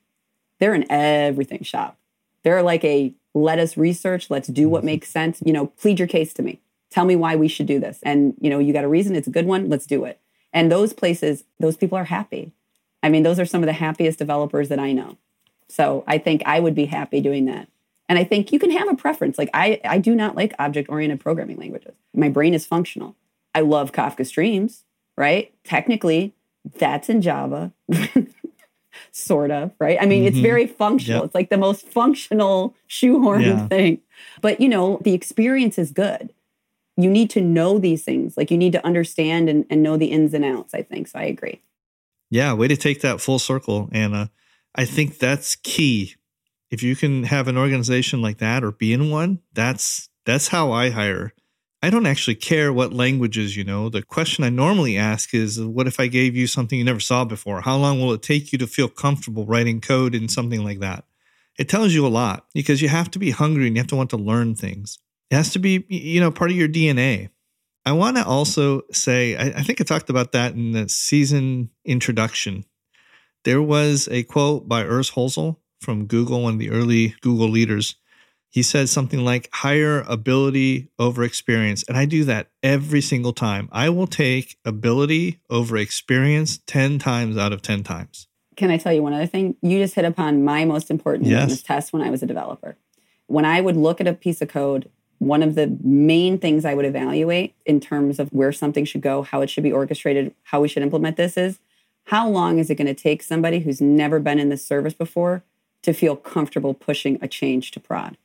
They're 0.60 0.74
an 0.74 0.86
everything 0.90 1.64
shop. 1.64 1.98
They're 2.44 2.64
like 2.64 2.84
a 2.84 3.14
let 3.34 3.60
us 3.60 3.78
research, 3.78 4.30
let's 4.30 4.48
do 4.48 4.70
what 4.70 4.80
mm-hmm. 4.80 4.88
makes 4.88 5.10
sense. 5.10 5.42
You 5.46 5.54
know, 5.54 5.68
plead 5.68 6.00
your 6.00 6.08
case 6.08 6.34
to 6.34 6.42
me. 6.42 6.60
Tell 6.90 7.06
me 7.06 7.16
why 7.16 7.36
we 7.36 7.48
should 7.48 7.68
do 7.68 7.80
this. 7.80 8.00
And, 8.04 8.34
you 8.40 8.50
know, 8.50 8.60
you 8.60 8.74
got 8.74 8.84
a 8.84 8.90
reason, 8.90 9.16
it's 9.16 9.28
a 9.28 9.32
good 9.32 9.46
one, 9.46 9.70
let's 9.70 9.86
do 9.86 10.06
it. 10.06 10.20
And 10.52 10.72
those 10.72 10.94
places, 10.94 11.44
those 11.60 11.78
people 11.78 11.98
are 11.98 12.06
happy. 12.06 12.52
I 13.04 13.10
mean, 13.10 13.24
those 13.24 13.40
are 13.40 13.46
some 13.46 13.62
of 13.62 13.68
the 13.68 13.74
happiest 13.74 14.18
developers 14.18 14.70
that 14.70 14.80
I 14.80 14.92
know. 14.92 15.18
So 15.68 16.04
I 16.08 16.18
think 16.18 16.42
I 16.46 16.60
would 16.60 16.74
be 16.74 16.86
happy 16.86 17.22
doing 17.22 17.46
that. 17.46 17.68
And 18.08 18.18
I 18.18 18.24
think 18.24 18.52
you 18.52 18.58
can 18.60 18.72
have 18.72 18.90
a 18.90 18.96
preference. 18.96 19.38
Like 19.38 19.52
I, 19.54 19.80
I 19.86 20.00
do 20.00 20.16
not 20.16 20.36
like 20.36 20.54
object-oriented 20.58 21.20
programming 21.20 21.58
languages. 21.58 21.94
My 22.16 22.30
brain 22.30 22.56
is 22.56 22.66
functional. 22.66 23.16
I 23.54 23.62
love 23.62 23.92
Kafka 23.92 24.26
Streams, 24.26 24.84
right? 25.16 25.54
Technically, 25.64 26.34
that's 26.78 27.08
in 27.08 27.22
Java, 27.22 27.72
sort 29.12 29.52
of, 29.52 29.72
right? 29.80 29.98
I 30.02 30.06
mean, 30.06 30.24
it's 30.24 30.38
Mhm. 30.38 30.42
very 30.42 30.68
functional. 30.68 31.20
Yep. 31.22 31.26
It's 31.26 31.36
like 31.36 31.50
the 31.50 31.58
most 31.58 31.88
functional 31.88 32.76
shoehorn 32.88 33.42
Yeah. 33.42 33.68
thing. 33.68 34.00
But 34.42 34.60
you 34.62 34.70
know, 34.70 35.00
the 35.04 35.14
experience 35.14 35.78
is 35.78 35.92
good. 35.92 36.34
You 36.98 37.10
need 37.10 37.30
to 37.32 37.42
know 37.42 37.80
these 37.80 38.04
things. 38.04 38.36
Like 38.36 38.52
you 38.52 38.58
need 38.58 38.74
to 38.74 38.86
understand 38.86 39.48
and, 39.50 39.66
and 39.70 39.82
know 39.84 39.96
the 39.98 40.08
ins 40.08 40.34
and 40.34 40.44
outs, 40.44 40.74
I 40.74 40.82
think. 40.82 41.08
So 41.08 41.20
I 41.20 41.24
agree. 41.24 41.62
Yeah, 42.30 42.54
way 42.54 42.68
to 42.68 42.78
take 42.78 43.02
that 43.02 43.22
full 43.22 43.40
circle, 43.40 43.90
Anna. 43.92 44.32
I 44.76 44.86
think 44.86 45.18
that's 45.18 45.56
key. 45.56 46.16
If 46.70 46.84
you 46.84 46.96
can 46.96 47.24
have 47.24 47.48
an 47.48 47.58
organization 47.58 48.22
like 48.22 48.38
that 48.38 48.64
or 48.64 48.72
be 48.72 48.94
in 48.94 49.10
one, 49.10 49.40
that's 49.54 50.10
that's 50.26 50.50
how 50.50 50.72
I 50.72 50.90
hire. 50.92 51.34
I 51.82 51.90
don't 51.90 52.06
actually 52.06 52.36
care 52.36 52.74
what 52.74 52.92
languages 52.92 53.56
you 53.56 53.64
know. 53.64 53.88
The 53.88 54.02
question 54.02 54.44
I 54.44 54.50
normally 54.50 54.98
ask 54.98 55.34
is 55.34 55.62
what 55.62 55.88
if 55.88 56.00
I 56.00 56.08
gave 56.08 56.36
you 56.36 56.46
something 56.46 56.78
you 56.78 56.84
never 56.84 57.00
saw 57.00 57.24
before? 57.24 57.62
How 57.62 57.78
long 57.78 58.00
will 58.00 58.12
it 58.12 58.22
take 58.22 58.52
you 58.52 58.58
to 58.60 58.68
feel 58.68 58.90
comfortable 58.90 59.46
writing 59.46 59.80
code 59.80 60.14
in 60.14 60.28
something 60.28 60.64
like 60.64 60.80
that? 60.80 61.06
It 61.58 61.70
tells 61.70 61.94
you 61.94 62.06
a 62.06 62.10
lot 62.10 62.46
because 62.54 62.82
you 62.82 62.90
have 62.90 63.10
to 63.12 63.20
be 63.20 63.32
hungry 63.32 63.68
and 63.68 63.76
you 63.76 63.82
have 63.82 63.88
to 63.88 63.96
want 63.96 64.10
to 64.10 64.18
learn 64.18 64.56
things. 64.56 64.98
It 65.30 65.36
has 65.36 65.52
to 65.52 65.60
be, 65.60 65.86
you 65.88 66.20
know, 66.20 66.32
part 66.32 66.52
of 66.52 66.58
your 66.58 66.68
DNA. 66.68 67.30
I 67.86 67.94
want 67.94 68.18
to 68.18 68.26
also 68.26 68.82
say, 68.92 69.38
I, 69.38 69.64
think 69.64 69.80
I 69.80 69.84
talked 69.84 70.10
about 70.10 70.34
that 70.34 70.54
in 70.54 70.74
the 70.74 70.90
season 70.90 71.70
introduction. 71.86 72.66
There 73.46 73.62
was 73.62 74.08
a 74.12 74.24
quote 74.24 74.68
by 74.68 74.84
Urs 74.84 75.14
Hölzle 75.14 75.58
from 75.80 76.08
Google, 76.08 76.44
one 76.44 76.54
of 76.54 76.60
the 76.60 76.72
early 76.72 77.16
Google 77.22 77.48
leaders. 77.48 77.96
He 78.50 78.64
said 78.64 78.90
something 78.90 79.20
like, 79.24 79.50
higher 79.54 80.02
ability 80.08 80.90
over 80.98 81.24
experience. 81.24 81.84
And 81.84 81.96
I 81.96 82.06
do 82.06 82.24
that 82.26 82.48
every 82.64 83.02
single 83.02 83.34
time. 83.34 83.70
I 83.72 83.90
will 83.90 84.08
take 84.08 84.58
ability 84.66 85.40
over 85.50 85.78
experience 85.78 86.60
10 86.66 87.00
times 87.00 87.38
out 87.38 87.54
of 87.54 87.62
10 87.62 87.84
times. 87.84 88.28
Can 88.56 88.72
I 88.72 88.78
tell 88.78 88.92
you 88.92 89.04
one 89.04 89.14
other 89.14 89.28
thing? 89.28 89.56
You 89.62 89.80
just 89.80 89.96
hit 89.96 90.06
upon 90.06 90.44
my 90.44 90.66
most 90.66 90.90
important 90.90 91.28
Yes. 91.28 91.62
test 91.62 91.94
when 91.94 92.02
I 92.02 92.10
was 92.10 92.24
a 92.24 92.26
developer. 92.26 92.76
When 93.28 93.46
I 93.46 93.62
would 93.62 93.78
look 93.78 94.02
at 94.02 94.08
a 94.08 94.14
piece 94.14 94.42
of 94.42 94.50
code, 94.50 94.90
one 95.20 95.44
of 95.44 95.56
the 95.56 95.78
main 95.84 96.40
things 96.40 96.66
I 96.66 96.74
would 96.74 96.86
evaluate 96.86 97.54
in 97.66 97.80
terms 97.80 98.20
of 98.20 98.30
where 98.30 98.52
something 98.52 98.84
should 98.86 99.02
go, 99.02 99.22
how 99.22 99.42
it 99.42 99.50
should 99.50 99.64
be 99.64 99.72
orchestrated, 99.72 100.34
how 100.44 100.62
we 100.62 100.68
should 100.68 100.84
implement 100.84 101.18
this 101.18 101.38
is 101.38 101.60
how 102.10 102.28
long 102.28 102.58
is 102.58 102.72
it 102.72 102.76
going 102.76 102.88
to 102.88 102.96
take 102.96 103.22
somebody 103.22 103.60
who's 103.60 103.80
never 103.80 104.20
been 104.20 104.40
in 104.40 104.50
this 104.50 104.66
service 104.66 104.96
before 104.96 105.44
to 105.84 105.94
feel 105.94 106.16
comfortable 106.16 106.74
pushing 106.74 107.20
a 107.22 107.28
change 107.28 107.70
to 107.72 107.80
prod? 107.80 108.18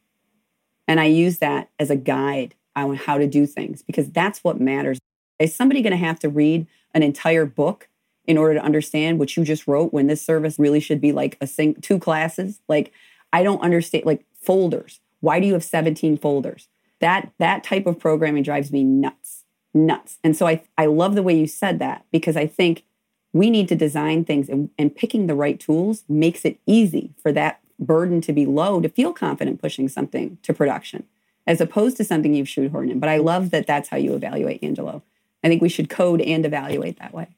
And 0.87 1.01
I 1.01 1.07
use 1.07 1.39
that 1.39 1.71
as 1.79 1.91
a 1.91 1.97
guide 1.97 2.55
on 2.77 2.97
how 2.97 3.19
to 3.19 3.27
do 3.27 3.47
things 3.47 3.83
because 3.83 4.11
that's 4.11 4.43
what 4.43 4.61
matters. 4.61 4.99
Is 5.39 5.55
somebody 5.55 5.83
going 5.83 5.93
to 5.93 5.97
have 5.97 6.19
to 6.21 6.29
read 6.29 6.67
an 6.93 7.03
entire 7.03 7.47
book 7.47 7.89
in 8.27 8.39
order 8.39 8.55
to 8.55 8.65
understand 8.65 9.19
what 9.19 9.37
you 9.37 9.45
just 9.45 9.67
wrote 9.67 9.93
when 9.93 10.07
this 10.07 10.23
service 10.23 10.59
really 10.59 10.81
should 10.81 11.01
be 11.01 11.13
like 11.13 11.37
a 11.41 11.47
sing- 11.47 11.77
two 11.77 11.99
classes? 11.99 12.61
Like 12.69 12.93
I 13.33 13.43
don't 13.43 13.63
understand 13.63 14.07
like 14.07 14.25
folders. 14.41 15.01
Why 15.21 15.41
do 15.41 15.47
you 15.47 15.55
have 15.55 15.65
17 15.65 16.19
folders? 16.19 16.69
That 17.01 17.33
that 17.39 17.65
type 17.65 17.87
of 17.87 17.99
programming 17.99 18.43
drives 18.43 18.71
me 18.71 18.85
nuts. 18.85 19.45
Nuts. 19.73 20.19
And 20.23 20.37
so 20.37 20.47
I 20.47 20.63
I 20.79 20.87
love 20.87 21.15
the 21.15 21.23
way 21.23 21.37
you 21.37 21.47
said 21.47 21.79
that 21.81 22.05
because 22.13 22.37
I 22.37 22.47
think 22.47 22.85
we 23.33 23.51
need 23.51 23.69
to 23.69 23.75
design 23.75 24.25
things 24.25 24.49
and, 24.49 24.71
and 24.79 24.95
picking 24.95 25.27
the 25.27 25.35
right 25.35 25.59
tools 25.59 26.05
makes 26.09 26.45
it 26.45 26.59
easy 26.67 27.13
for 27.21 27.33
that 27.33 27.61
burden 27.79 28.21
to 28.23 28.33
be 28.33 28.47
low 28.47 28.81
to 28.81 28.89
feel 28.89 29.13
confident 29.13 29.61
pushing 29.61 29.89
something 29.89 30.39
to 30.43 30.55
production 30.55 31.05
as 31.47 31.61
opposed 31.61 31.97
to 31.99 32.05
something 32.05 32.35
you've 32.35 32.47
shoehorned 32.47 32.91
in. 32.91 33.01
But 33.01 33.09
I 33.09 33.19
love 33.19 33.51
that 33.51 33.67
that's 33.67 33.89
how 33.89 33.97
you 33.97 34.15
evaluate, 34.15 34.63
Angelo. 34.63 35.03
I 35.43 35.49
think 35.49 35.61
we 35.61 35.69
should 35.69 35.91
code 35.91 36.21
and 36.21 36.47
evaluate 36.47 36.99
that 36.99 37.13
way. 37.13 37.29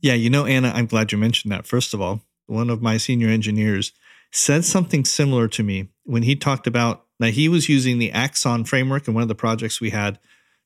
Yeah, 0.00 0.14
you 0.14 0.28
know, 0.28 0.44
Anna, 0.44 0.70
I'm 0.74 0.86
glad 0.86 1.12
you 1.12 1.18
mentioned 1.18 1.50
that. 1.52 1.66
First 1.66 1.94
of 1.94 2.00
all, 2.00 2.20
one 2.46 2.68
of 2.68 2.82
my 2.82 2.98
senior 2.98 3.28
engineers 3.28 3.92
said 4.30 4.64
something 4.64 5.04
similar 5.04 5.48
to 5.48 5.62
me 5.62 5.88
when 6.04 6.24
he 6.24 6.36
talked 6.36 6.66
about 6.66 7.06
that 7.20 7.34
he 7.34 7.48
was 7.48 7.68
using 7.68 7.98
the 7.98 8.12
Axon 8.12 8.64
framework 8.64 9.08
in 9.08 9.14
one 9.14 9.22
of 9.22 9.28
the 9.28 9.34
projects 9.34 9.80
we 9.80 9.90
had 9.90 10.18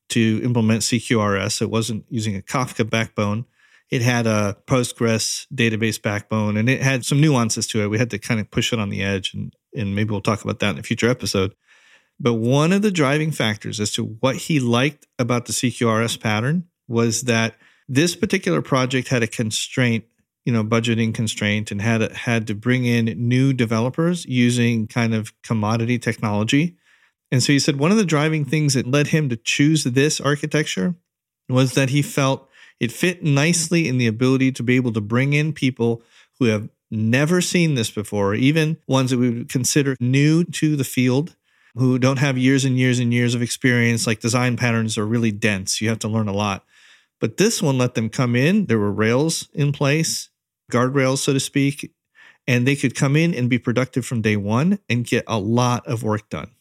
to 0.09 0.41
implement 0.43 0.81
CQRS. 0.81 1.61
It 1.61 1.69
wasn't 1.69 2.03
using 2.09 2.35
a 2.35 2.41
Kafka 2.41 2.89
backbone. 2.89 3.45
It 3.89 4.01
had 4.01 4.27
a 4.27 4.57
Postgres 4.67 5.47
database 5.53 6.01
backbone 6.01 6.57
and 6.57 6.69
it 6.69 6.81
had 6.81 7.05
some 7.05 7.19
nuances 7.19 7.67
to 7.67 7.81
it. 7.81 7.87
We 7.87 7.97
had 7.97 8.11
to 8.11 8.19
kind 8.19 8.39
of 8.39 8.51
push 8.51 8.71
it 8.71 8.79
on 8.79 8.89
the 8.89 9.01
edge 9.01 9.33
and, 9.33 9.53
and 9.75 9.95
maybe 9.95 10.11
we'll 10.11 10.21
talk 10.21 10.43
about 10.43 10.59
that 10.59 10.71
in 10.71 10.79
a 10.79 10.83
future 10.83 11.09
episode. 11.09 11.55
But 12.19 12.35
one 12.35 12.73
of 12.73 12.81
the 12.81 12.91
driving 12.91 13.31
factors 13.31 13.79
as 13.79 13.91
to 13.93 14.03
what 14.03 14.35
he 14.35 14.59
liked 14.59 15.07
about 15.17 15.45
the 15.45 15.53
CQRS 15.53 16.19
pattern 16.19 16.65
was 16.87 17.23
that 17.23 17.55
this 17.87 18.15
particular 18.15 18.61
project 18.61 19.07
had 19.07 19.23
a 19.23 19.27
constraint, 19.27 20.03
you 20.43 20.51
know, 20.51 20.63
budgeting 20.63 21.13
constraint, 21.13 21.71
and 21.71 21.81
had 21.81 22.11
had 22.11 22.47
to 22.47 22.55
bring 22.55 22.85
in 22.85 23.05
new 23.05 23.53
developers 23.53 24.25
using 24.25 24.87
kind 24.87 25.15
of 25.15 25.33
commodity 25.43 25.97
technology. 25.97 26.77
And 27.31 27.41
so 27.41 27.53
he 27.53 27.59
said 27.59 27.79
one 27.79 27.91
of 27.91 27.97
the 27.97 28.05
driving 28.05 28.43
things 28.43 28.73
that 28.73 28.87
led 28.87 29.07
him 29.07 29.29
to 29.29 29.37
choose 29.37 29.83
this 29.83 30.19
architecture 30.19 30.95
was 31.47 31.73
that 31.73 31.89
he 31.89 32.01
felt 32.01 32.48
it 32.79 32.91
fit 32.91 33.23
nicely 33.23 33.87
in 33.87 33.97
the 33.97 34.07
ability 34.07 34.51
to 34.53 34.63
be 34.63 34.75
able 34.75 34.93
to 34.93 35.01
bring 35.01 35.33
in 35.33 35.53
people 35.53 36.01
who 36.39 36.45
have 36.45 36.69
never 36.91 37.41
seen 37.41 37.75
this 37.75 37.91
before, 37.91 38.33
even 38.33 38.77
ones 38.87 39.11
that 39.11 39.17
we 39.17 39.29
would 39.29 39.49
consider 39.49 39.95
new 39.99 40.43
to 40.43 40.75
the 40.75 40.83
field, 40.83 41.35
who 41.75 41.99
don't 41.99 42.19
have 42.19 42.37
years 42.37 42.65
and 42.65 42.77
years 42.77 42.99
and 42.99 43.13
years 43.13 43.35
of 43.35 43.41
experience. 43.41 44.07
Like 44.07 44.19
design 44.19 44.57
patterns 44.57 44.97
are 44.97 45.05
really 45.05 45.31
dense, 45.31 45.81
you 45.81 45.89
have 45.89 45.99
to 45.99 46.07
learn 46.07 46.27
a 46.27 46.33
lot. 46.33 46.65
But 47.19 47.37
this 47.37 47.61
one 47.61 47.77
let 47.77 47.95
them 47.95 48.09
come 48.09 48.35
in. 48.35 48.67
There 48.67 48.79
were 48.79 48.91
rails 48.91 49.49
in 49.53 49.73
place, 49.73 50.29
guardrails, 50.71 51.17
so 51.17 51.33
to 51.33 51.39
speak, 51.39 51.93
and 52.47 52.65
they 52.65 52.75
could 52.75 52.95
come 52.95 53.15
in 53.15 53.33
and 53.33 53.49
be 53.49 53.59
productive 53.59 54.05
from 54.05 54.21
day 54.21 54.37
one 54.37 54.79
and 54.87 55.05
get 55.05 55.25
a 55.27 55.37
lot 55.37 55.85
of 55.85 56.01
work 56.01 56.29
done. 56.29 56.51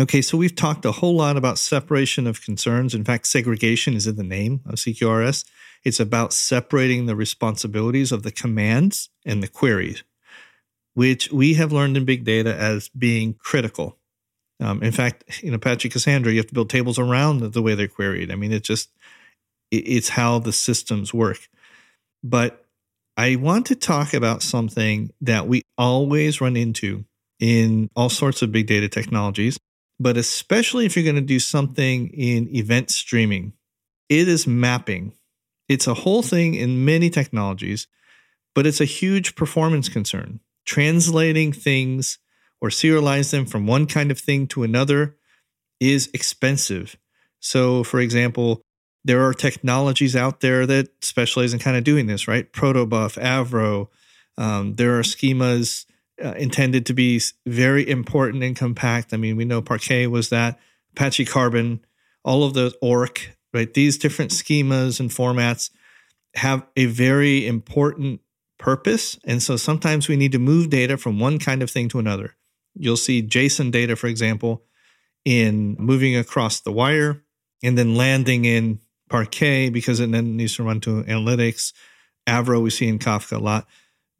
Okay, 0.00 0.22
so 0.22 0.36
we've 0.36 0.56
talked 0.56 0.84
a 0.84 0.90
whole 0.90 1.14
lot 1.14 1.36
about 1.36 1.56
separation 1.56 2.26
of 2.26 2.42
concerns. 2.42 2.94
In 2.94 3.04
fact, 3.04 3.28
segregation 3.28 3.94
is 3.94 4.08
in 4.08 4.16
the 4.16 4.24
name 4.24 4.60
of 4.66 4.74
CQRS. 4.74 5.44
It's 5.84 6.00
about 6.00 6.32
separating 6.32 7.06
the 7.06 7.14
responsibilities 7.14 8.10
of 8.10 8.24
the 8.24 8.32
commands 8.32 9.10
and 9.24 9.40
the 9.40 9.46
queries, 9.46 10.02
which 10.94 11.30
we 11.30 11.54
have 11.54 11.70
learned 11.70 11.96
in 11.96 12.04
big 12.04 12.24
data 12.24 12.52
as 12.56 12.88
being 12.88 13.34
critical. 13.34 13.98
Um, 14.58 14.82
in 14.82 14.90
fact, 14.90 15.42
in 15.44 15.54
Apache 15.54 15.90
Cassandra, 15.90 16.32
you 16.32 16.38
have 16.38 16.48
to 16.48 16.54
build 16.54 16.70
tables 16.70 16.98
around 16.98 17.40
the 17.52 17.62
way 17.62 17.76
they're 17.76 17.86
queried. 17.86 18.32
I 18.32 18.34
mean, 18.34 18.52
it 18.52 18.64
just 18.64 18.90
it's 19.70 20.08
how 20.08 20.40
the 20.40 20.52
systems 20.52 21.14
work. 21.14 21.48
But 22.24 22.64
I 23.16 23.36
want 23.36 23.66
to 23.66 23.76
talk 23.76 24.12
about 24.12 24.42
something 24.42 25.12
that 25.20 25.46
we 25.46 25.62
always 25.78 26.40
run 26.40 26.56
into 26.56 27.04
in 27.38 27.90
all 27.94 28.08
sorts 28.08 28.42
of 28.42 28.50
big 28.50 28.66
data 28.66 28.88
technologies, 28.88 29.58
but 29.98 30.16
especially 30.16 30.86
if 30.86 30.96
you're 30.96 31.04
going 31.04 31.14
to 31.14 31.20
do 31.20 31.38
something 31.38 32.08
in 32.08 32.54
event 32.54 32.90
streaming, 32.90 33.52
it 34.08 34.28
is 34.28 34.46
mapping. 34.46 35.12
It's 35.68 35.86
a 35.86 35.94
whole 35.94 36.22
thing 36.22 36.54
in 36.54 36.84
many 36.84 37.10
technologies, 37.10 37.86
but 38.54 38.66
it's 38.66 38.80
a 38.80 38.86
huge 38.86 39.34
performance 39.34 39.88
concern. 39.88 40.40
Translating 40.66 41.52
things 41.52 42.18
or 42.60 42.68
serialize 42.68 43.30
them 43.30 43.46
from 43.46 43.66
one 43.66 43.86
kind 43.86 44.10
of 44.10 44.18
thing 44.18 44.46
to 44.48 44.62
another 44.62 45.16
is 45.80 46.10
expensive. 46.14 46.96
So, 47.40 47.84
for 47.84 48.00
example, 48.00 48.62
there 49.04 49.22
are 49.22 49.34
technologies 49.34 50.16
out 50.16 50.40
there 50.40 50.64
that 50.66 50.88
specialize 51.04 51.52
in 51.52 51.58
kind 51.58 51.76
of 51.76 51.84
doing 51.84 52.06
this, 52.06 52.26
right? 52.26 52.50
Protobuf, 52.52 53.20
Avro. 53.22 53.88
Um, 54.38 54.74
there 54.74 54.98
are 54.98 55.02
schemas 55.02 55.84
uh, 56.22 56.32
intended 56.32 56.86
to 56.86 56.94
be 56.94 57.20
very 57.46 57.88
important 57.88 58.42
and 58.42 58.56
compact. 58.56 59.12
I 59.12 59.16
mean, 59.16 59.36
we 59.36 59.44
know 59.44 59.62
Parquet 59.62 60.06
was 60.06 60.28
that, 60.30 60.58
Apache 60.92 61.24
Carbon, 61.24 61.84
all 62.24 62.44
of 62.44 62.54
those 62.54 62.74
ORC, 62.80 63.36
right? 63.52 63.72
These 63.72 63.98
different 63.98 64.30
schemas 64.30 65.00
and 65.00 65.10
formats 65.10 65.70
have 66.34 66.66
a 66.76 66.86
very 66.86 67.46
important 67.46 68.20
purpose. 68.58 69.18
And 69.24 69.42
so 69.42 69.56
sometimes 69.56 70.08
we 70.08 70.16
need 70.16 70.32
to 70.32 70.38
move 70.38 70.70
data 70.70 70.96
from 70.96 71.20
one 71.20 71.38
kind 71.38 71.62
of 71.62 71.70
thing 71.70 71.88
to 71.90 71.98
another. 71.98 72.34
You'll 72.74 72.96
see 72.96 73.22
JSON 73.22 73.70
data, 73.70 73.94
for 73.94 74.06
example, 74.06 74.64
in 75.24 75.76
moving 75.78 76.16
across 76.16 76.60
the 76.60 76.72
wire 76.72 77.22
and 77.62 77.78
then 77.78 77.94
landing 77.94 78.44
in 78.44 78.80
Parquet 79.08 79.70
because 79.70 80.00
it 80.00 80.10
then 80.10 80.36
needs 80.36 80.56
to 80.56 80.64
run 80.64 80.80
to 80.80 81.04
analytics. 81.04 81.72
Avro 82.26 82.62
we 82.62 82.70
see 82.70 82.88
in 82.88 82.98
Kafka 82.98 83.36
a 83.36 83.38
lot. 83.38 83.66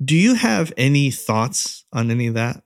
Do 0.02 0.16
you 0.16 0.35
have 0.35 0.72
any 0.76 1.11
thoughts 1.11 1.85
on 1.92 2.11
any 2.11 2.26
of 2.26 2.35
that? 2.35 2.62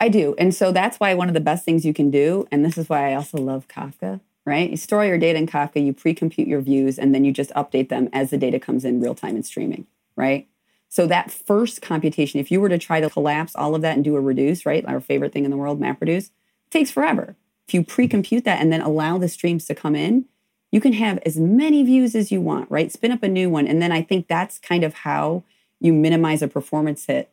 I 0.00 0.08
do. 0.08 0.34
And 0.38 0.54
so 0.54 0.72
that's 0.72 0.98
why 0.98 1.14
one 1.14 1.28
of 1.28 1.34
the 1.34 1.40
best 1.40 1.64
things 1.64 1.84
you 1.84 1.94
can 1.94 2.10
do, 2.10 2.46
and 2.50 2.64
this 2.64 2.76
is 2.76 2.88
why 2.88 3.10
I 3.10 3.14
also 3.14 3.38
love 3.38 3.68
Kafka, 3.68 4.20
right? 4.44 4.70
You 4.70 4.76
store 4.76 5.04
your 5.04 5.18
data 5.18 5.38
in 5.38 5.46
Kafka, 5.46 5.84
you 5.84 5.92
pre 5.92 6.14
compute 6.14 6.48
your 6.48 6.60
views, 6.60 6.98
and 6.98 7.14
then 7.14 7.24
you 7.24 7.32
just 7.32 7.50
update 7.50 7.88
them 7.88 8.08
as 8.12 8.30
the 8.30 8.38
data 8.38 8.58
comes 8.58 8.84
in 8.84 9.00
real 9.00 9.14
time 9.14 9.36
and 9.36 9.46
streaming, 9.46 9.86
right? 10.16 10.48
So 10.88 11.06
that 11.06 11.30
first 11.30 11.82
computation, 11.82 12.40
if 12.40 12.50
you 12.50 12.60
were 12.60 12.68
to 12.68 12.78
try 12.78 13.00
to 13.00 13.08
collapse 13.08 13.54
all 13.54 13.74
of 13.74 13.82
that 13.82 13.94
and 13.94 14.04
do 14.04 14.16
a 14.16 14.20
reduce, 14.20 14.66
right? 14.66 14.84
Our 14.86 15.00
favorite 15.00 15.32
thing 15.32 15.44
in 15.44 15.50
the 15.50 15.56
world, 15.56 15.80
MapReduce, 15.80 16.30
takes 16.70 16.90
forever. 16.90 17.36
If 17.68 17.74
you 17.74 17.84
pre 17.84 18.08
compute 18.08 18.44
that 18.44 18.60
and 18.60 18.72
then 18.72 18.80
allow 18.80 19.18
the 19.18 19.28
streams 19.28 19.66
to 19.66 19.74
come 19.74 19.94
in, 19.94 20.24
you 20.72 20.80
can 20.80 20.94
have 20.94 21.18
as 21.24 21.38
many 21.38 21.84
views 21.84 22.14
as 22.14 22.32
you 22.32 22.40
want, 22.40 22.70
right? 22.70 22.90
Spin 22.90 23.12
up 23.12 23.22
a 23.22 23.28
new 23.28 23.48
one. 23.48 23.66
And 23.66 23.80
then 23.80 23.92
I 23.92 24.02
think 24.02 24.26
that's 24.26 24.58
kind 24.58 24.82
of 24.82 24.94
how 24.94 25.44
you 25.82 25.92
minimize 25.92 26.42
a 26.42 26.48
performance 26.48 27.06
hit 27.06 27.30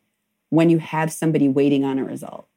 when 0.48 0.68
you 0.68 0.78
have 0.78 1.12
somebody 1.12 1.48
waiting 1.48 1.84
on 1.84 1.98
a 1.98 2.04
result. 2.04 2.48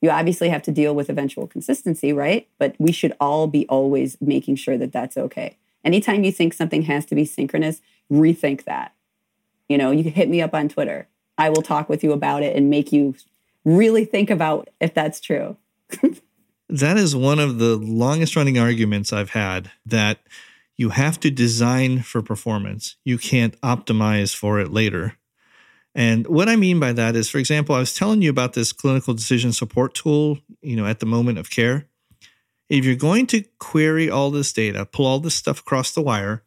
You 0.00 0.10
obviously 0.10 0.48
have 0.50 0.62
to 0.62 0.70
deal 0.70 0.94
with 0.94 1.10
eventual 1.10 1.48
consistency, 1.48 2.12
right? 2.12 2.48
But 2.58 2.76
we 2.78 2.92
should 2.92 3.12
all 3.18 3.48
be 3.48 3.66
always 3.68 4.16
making 4.20 4.56
sure 4.56 4.78
that 4.78 4.92
that's 4.92 5.16
okay. 5.16 5.56
Anytime 5.84 6.22
you 6.22 6.30
think 6.30 6.54
something 6.54 6.82
has 6.82 7.04
to 7.06 7.16
be 7.16 7.24
synchronous, 7.24 7.80
rethink 8.10 8.64
that. 8.64 8.94
You 9.68 9.78
know, 9.78 9.90
you 9.90 10.04
can 10.04 10.12
hit 10.12 10.28
me 10.28 10.40
up 10.40 10.54
on 10.54 10.68
Twitter. 10.68 11.08
I 11.36 11.50
will 11.50 11.62
talk 11.62 11.88
with 11.88 12.04
you 12.04 12.12
about 12.12 12.44
it 12.44 12.54
and 12.54 12.70
make 12.70 12.92
you 12.92 13.16
really 13.64 14.04
think 14.04 14.30
about 14.30 14.68
if 14.80 14.94
that's 14.94 15.20
true. 15.20 15.56
that 16.68 16.96
is 16.96 17.16
one 17.16 17.40
of 17.40 17.58
the 17.58 17.76
longest 17.76 18.36
running 18.36 18.58
arguments 18.58 19.12
I've 19.12 19.30
had 19.30 19.72
that 19.86 20.20
you 20.76 20.90
have 20.90 21.18
to 21.20 21.30
design 21.30 22.02
for 22.02 22.22
performance. 22.22 22.96
You 23.04 23.18
can't 23.18 23.58
optimize 23.62 24.34
for 24.34 24.60
it 24.60 24.70
later. 24.70 25.16
And 25.94 26.26
what 26.26 26.48
I 26.48 26.56
mean 26.56 26.78
by 26.78 26.92
that 26.92 27.16
is, 27.16 27.30
for 27.30 27.38
example, 27.38 27.74
I 27.74 27.78
was 27.78 27.94
telling 27.94 28.20
you 28.20 28.28
about 28.28 28.52
this 28.52 28.72
clinical 28.72 29.14
decision 29.14 29.52
support 29.52 29.94
tool, 29.94 30.38
you 30.60 30.76
know, 30.76 30.86
at 30.86 31.00
the 31.00 31.06
moment 31.06 31.38
of 31.38 31.50
care. 31.50 31.88
If 32.68 32.84
you're 32.84 32.96
going 32.96 33.26
to 33.28 33.44
query 33.58 34.10
all 34.10 34.30
this 34.30 34.52
data, 34.52 34.84
pull 34.84 35.06
all 35.06 35.20
this 35.20 35.34
stuff 35.34 35.60
across 35.60 35.92
the 35.92 36.02
wire, 36.02 36.42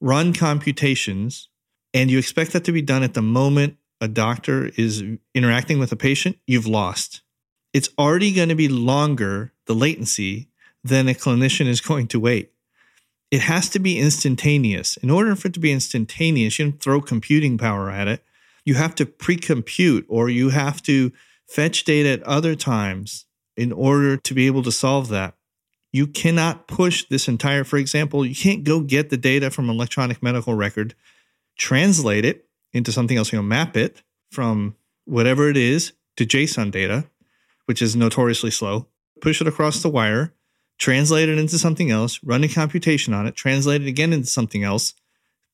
run 0.00 0.32
computations, 0.32 1.48
and 1.92 2.10
you 2.10 2.18
expect 2.18 2.52
that 2.52 2.64
to 2.64 2.72
be 2.72 2.80
done 2.80 3.02
at 3.02 3.14
the 3.14 3.22
moment 3.22 3.76
a 4.00 4.08
doctor 4.08 4.70
is 4.76 5.02
interacting 5.34 5.78
with 5.78 5.90
a 5.92 5.96
patient, 5.96 6.38
you've 6.46 6.66
lost. 6.66 7.22
It's 7.74 7.90
already 7.98 8.32
going 8.32 8.48
to 8.48 8.54
be 8.54 8.68
longer, 8.68 9.52
the 9.66 9.74
latency, 9.74 10.48
than 10.84 11.08
a 11.08 11.14
clinician 11.14 11.66
is 11.66 11.80
going 11.82 12.06
to 12.08 12.20
wait 12.20 12.52
it 13.30 13.42
has 13.42 13.68
to 13.70 13.78
be 13.78 13.98
instantaneous. 13.98 14.96
In 14.98 15.10
order 15.10 15.36
for 15.36 15.48
it 15.48 15.54
to 15.54 15.60
be 15.60 15.72
instantaneous, 15.72 16.58
you 16.58 16.66
don't 16.66 16.82
throw 16.82 17.00
computing 17.00 17.58
power 17.58 17.90
at 17.90 18.08
it. 18.08 18.24
You 18.64 18.74
have 18.74 18.94
to 18.96 19.06
pre 19.06 19.36
compute 19.36 20.06
or 20.08 20.28
you 20.28 20.50
have 20.50 20.82
to 20.82 21.12
fetch 21.46 21.84
data 21.84 22.10
at 22.10 22.22
other 22.22 22.54
times 22.54 23.26
in 23.56 23.72
order 23.72 24.16
to 24.16 24.34
be 24.34 24.46
able 24.46 24.62
to 24.62 24.72
solve 24.72 25.08
that. 25.08 25.34
You 25.92 26.06
cannot 26.06 26.68
push 26.68 27.04
this 27.08 27.28
entire, 27.28 27.64
for 27.64 27.78
example, 27.78 28.24
you 28.24 28.34
can't 28.34 28.62
go 28.62 28.80
get 28.80 29.10
the 29.10 29.16
data 29.16 29.50
from 29.50 29.68
an 29.68 29.74
electronic 29.74 30.22
medical 30.22 30.54
record, 30.54 30.94
translate 31.56 32.24
it 32.24 32.46
into 32.72 32.92
something 32.92 33.16
else, 33.16 33.32
you 33.32 33.38
know, 33.38 33.42
map 33.42 33.76
it 33.76 34.02
from 34.30 34.76
whatever 35.06 35.48
it 35.48 35.56
is 35.56 35.92
to 36.16 36.26
JSON 36.26 36.70
data, 36.70 37.06
which 37.64 37.80
is 37.80 37.96
notoriously 37.96 38.50
slow, 38.50 38.86
push 39.22 39.40
it 39.40 39.48
across 39.48 39.82
the 39.82 39.88
wire, 39.88 40.34
translate 40.78 41.28
it 41.28 41.38
into 41.38 41.58
something 41.58 41.90
else, 41.90 42.20
run 42.22 42.44
a 42.44 42.48
computation 42.48 43.12
on 43.12 43.26
it, 43.26 43.34
translate 43.34 43.82
it 43.82 43.88
again 43.88 44.12
into 44.12 44.28
something 44.28 44.64
else, 44.64 44.94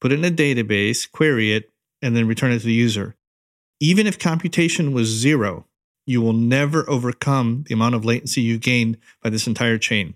put 0.00 0.12
it 0.12 0.18
in 0.18 0.24
a 0.24 0.30
database, 0.30 1.10
query 1.10 1.52
it, 1.52 1.70
and 2.02 2.16
then 2.16 2.28
return 2.28 2.52
it 2.52 2.60
to 2.60 2.66
the 2.66 2.72
user. 2.72 3.16
Even 3.80 4.06
if 4.06 4.18
computation 4.18 4.92
was 4.92 5.08
zero, 5.08 5.66
you 6.06 6.20
will 6.20 6.34
never 6.34 6.88
overcome 6.88 7.64
the 7.66 7.74
amount 7.74 7.94
of 7.94 8.04
latency 8.04 8.42
you 8.42 8.58
gained 8.58 8.98
by 9.22 9.30
this 9.30 9.46
entire 9.46 9.78
chain. 9.78 10.14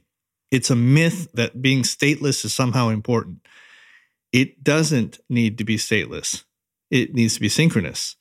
It's 0.50 0.70
a 0.70 0.76
myth 0.76 1.28
that 1.34 1.62
being 1.62 1.82
stateless 1.82 2.44
is 2.44 2.52
somehow 2.52 2.88
important. 2.88 3.46
It 4.32 4.62
doesn't 4.62 5.18
need 5.28 5.58
to 5.58 5.64
be 5.64 5.76
stateless, 5.76 6.44
it 6.90 7.14
needs 7.14 7.34
to 7.34 7.40
be 7.40 7.48
synchronous. 7.48 8.16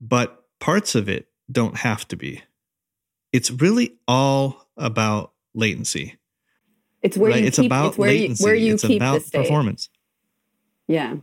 But 0.00 0.44
parts 0.60 0.94
of 0.94 1.08
it 1.08 1.28
don't 1.50 1.78
have 1.78 2.06
to 2.08 2.16
be. 2.16 2.42
It's 3.32 3.50
really 3.50 3.96
all 4.06 4.68
about 4.76 5.32
latency. 5.54 6.17
It's 7.08 7.16
where 7.16 7.30
right? 7.30 7.40
you 7.40 7.46
it's 7.46 7.56
keep, 7.58 7.66
about 7.66 7.88
it's 7.88 7.98
where 7.98 8.10
latency. 8.10 8.42
You, 8.42 8.46
where 8.46 8.54
you 8.54 8.74
it's 8.74 8.82
keep 8.84 9.00
about 9.00 9.14
the 9.14 9.20
state. 9.20 9.38
performance. 9.42 9.88
Yeah. 10.86 11.16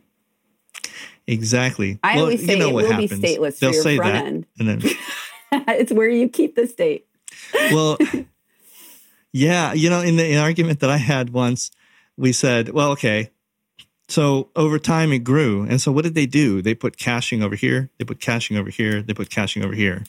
Exactly. 1.28 2.00
I 2.04 2.16
well, 2.16 2.24
always 2.26 2.46
say 2.46 2.54
you 2.54 2.60
know 2.60 2.70
it 2.70 2.74
what 2.74 2.84
will 2.86 2.92
happens. 2.92 3.20
be 3.20 3.36
stateless 3.36 3.60
They'll 3.60 3.70
for 3.72 3.76
your 3.76 3.84
say 3.84 3.98
front 3.98 4.14
that, 4.14 4.26
end. 4.26 4.46
and 4.60 4.68
then 4.68 4.82
it's 5.80 5.92
where 5.92 6.10
you 6.10 6.28
keep 6.28 6.56
the 6.56 6.68
state. 6.68 7.06
well, 7.72 7.98
yeah, 9.32 9.74
you 9.74 9.90
know, 9.90 10.02
in 10.02 10.18
the 10.18 10.28
in 10.32 10.38
argument 10.40 10.80
that 10.80 10.90
I 10.90 10.98
had 10.98 11.32
once, 11.32 11.72
we 12.18 12.32
said, 12.32 12.70
well, 12.70 12.92
okay, 12.92 13.32
so 14.08 14.50
over 14.56 14.78
time 14.78 15.12
it 15.12 15.20
grew, 15.20 15.64
and 15.64 15.82
so 15.82 15.92
what 15.92 16.04
did 16.04 16.16
they 16.16 16.28
do? 16.28 16.62
They 16.62 16.76
put 16.76 16.98
caching 16.98 17.42
over 17.42 17.56
here, 17.56 17.90
they 17.98 18.06
put 18.06 18.20
caching 18.20 18.58
over 18.58 18.70
here, 18.70 19.02
they 19.02 19.14
put 19.14 19.30
caching 19.30 19.64
over 19.64 19.74
here, 19.74 20.04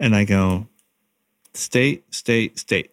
and 0.00 0.14
I 0.16 0.24
go, 0.24 0.66
state, 1.54 2.12
state, 2.14 2.58
state. 2.58 2.90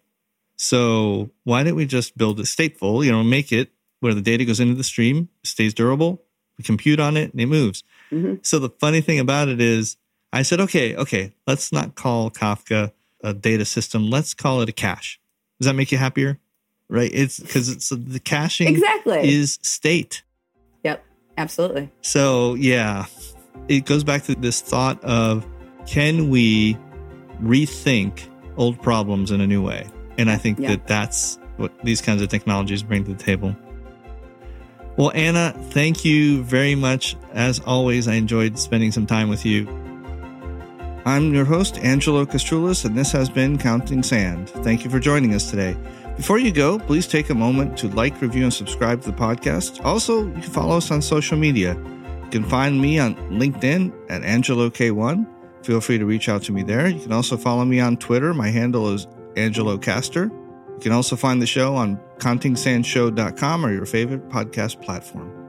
So 0.63 1.29
why 1.43 1.63
don't 1.63 1.75
we 1.75 1.85
just 1.85 2.17
build 2.17 2.39
it 2.39 2.43
stateful, 2.43 3.03
you 3.03 3.11
know, 3.11 3.21
make 3.21 3.51
it 3.51 3.73
where 3.99 4.13
the 4.13 4.21
data 4.21 4.45
goes 4.45 4.61
into 4.61 4.75
the 4.75 4.83
stream, 4.85 5.27
stays 5.43 5.73
durable, 5.73 6.23
we 6.57 6.63
compute 6.63 7.01
on 7.01 7.17
it, 7.17 7.33
and 7.33 7.41
it 7.41 7.47
moves. 7.47 7.83
Mm-hmm. 8.13 8.35
So 8.43 8.59
the 8.59 8.69
funny 8.69 9.01
thing 9.01 9.19
about 9.19 9.49
it 9.49 9.59
is 9.59 9.97
I 10.31 10.43
said, 10.43 10.61
okay, 10.61 10.95
okay, 10.95 11.33
let's 11.45 11.73
not 11.73 11.95
call 11.95 12.31
Kafka 12.31 12.93
a 13.21 13.33
data 13.33 13.65
system. 13.65 14.09
Let's 14.09 14.33
call 14.33 14.61
it 14.61 14.69
a 14.69 14.71
cache. 14.71 15.19
Does 15.59 15.65
that 15.65 15.73
make 15.73 15.91
you 15.91 15.97
happier? 15.97 16.39
Right? 16.87 17.11
It's 17.13 17.41
because 17.41 17.67
it's 17.67 17.89
the 17.89 18.21
caching 18.21 18.69
exactly 18.69 19.27
is 19.27 19.59
state. 19.63 20.23
Yep, 20.85 21.03
absolutely. 21.37 21.91
So 21.99 22.53
yeah, 22.53 23.07
it 23.67 23.85
goes 23.85 24.05
back 24.05 24.23
to 24.23 24.35
this 24.35 24.61
thought 24.61 25.03
of 25.03 25.45
can 25.85 26.29
we 26.29 26.77
rethink 27.41 28.29
old 28.55 28.81
problems 28.81 29.29
in 29.29 29.41
a 29.41 29.47
new 29.47 29.61
way? 29.61 29.89
And 30.17 30.29
I 30.29 30.37
think 30.37 30.59
yeah. 30.59 30.69
that 30.69 30.87
that's 30.87 31.39
what 31.57 31.71
these 31.83 32.01
kinds 32.01 32.21
of 32.21 32.29
technologies 32.29 32.83
bring 32.83 33.03
to 33.05 33.13
the 33.13 33.23
table. 33.23 33.55
Well, 34.95 35.11
Anna, 35.15 35.55
thank 35.71 36.05
you 36.05 36.43
very 36.43 36.75
much. 36.75 37.15
As 37.33 37.59
always, 37.61 38.07
I 38.07 38.13
enjoyed 38.13 38.59
spending 38.59 38.91
some 38.91 39.07
time 39.07 39.27
with 39.27 39.43
you. 39.43 39.67
I'm 41.05 41.33
your 41.33 41.45
host, 41.45 41.79
Angelo 41.79 42.25
Kastroulis, 42.25 42.85
and 42.85 42.95
this 42.95 43.11
has 43.11 43.29
been 43.29 43.57
Counting 43.57 44.03
Sand. 44.03 44.49
Thank 44.49 44.85
you 44.85 44.89
for 44.89 44.99
joining 44.99 45.33
us 45.33 45.49
today. 45.49 45.75
Before 46.15 46.37
you 46.37 46.51
go, 46.51 46.77
please 46.77 47.07
take 47.07 47.31
a 47.31 47.33
moment 47.33 47.75
to 47.79 47.87
like, 47.89 48.21
review, 48.21 48.43
and 48.43 48.53
subscribe 48.53 49.01
to 49.01 49.11
the 49.11 49.17
podcast. 49.17 49.83
Also, 49.83 50.27
you 50.27 50.33
can 50.33 50.43
follow 50.43 50.77
us 50.77 50.91
on 50.91 51.01
social 51.01 51.37
media. 51.37 51.73
You 52.23 52.29
can 52.29 52.43
find 52.43 52.79
me 52.79 52.99
on 52.99 53.15
LinkedIn 53.31 53.91
at 54.09 54.21
AngeloK1. 54.21 55.27
Feel 55.65 55.81
free 55.81 55.97
to 55.97 56.05
reach 56.05 56.29
out 56.29 56.43
to 56.43 56.51
me 56.51 56.61
there. 56.61 56.87
You 56.87 57.01
can 57.01 57.11
also 57.11 57.35
follow 57.35 57.65
me 57.65 57.79
on 57.79 57.97
Twitter. 57.97 58.33
My 58.33 58.49
handle 58.49 58.93
is 58.93 59.07
Angelo 59.37 59.77
Caster. 59.77 60.25
You 60.25 60.79
can 60.81 60.91
also 60.91 61.15
find 61.15 61.41
the 61.41 61.47
show 61.47 61.75
on 61.75 61.97
countingsandshow.com 62.17 63.65
or 63.65 63.71
your 63.71 63.85
favorite 63.85 64.29
podcast 64.29 64.81
platform. 64.81 65.42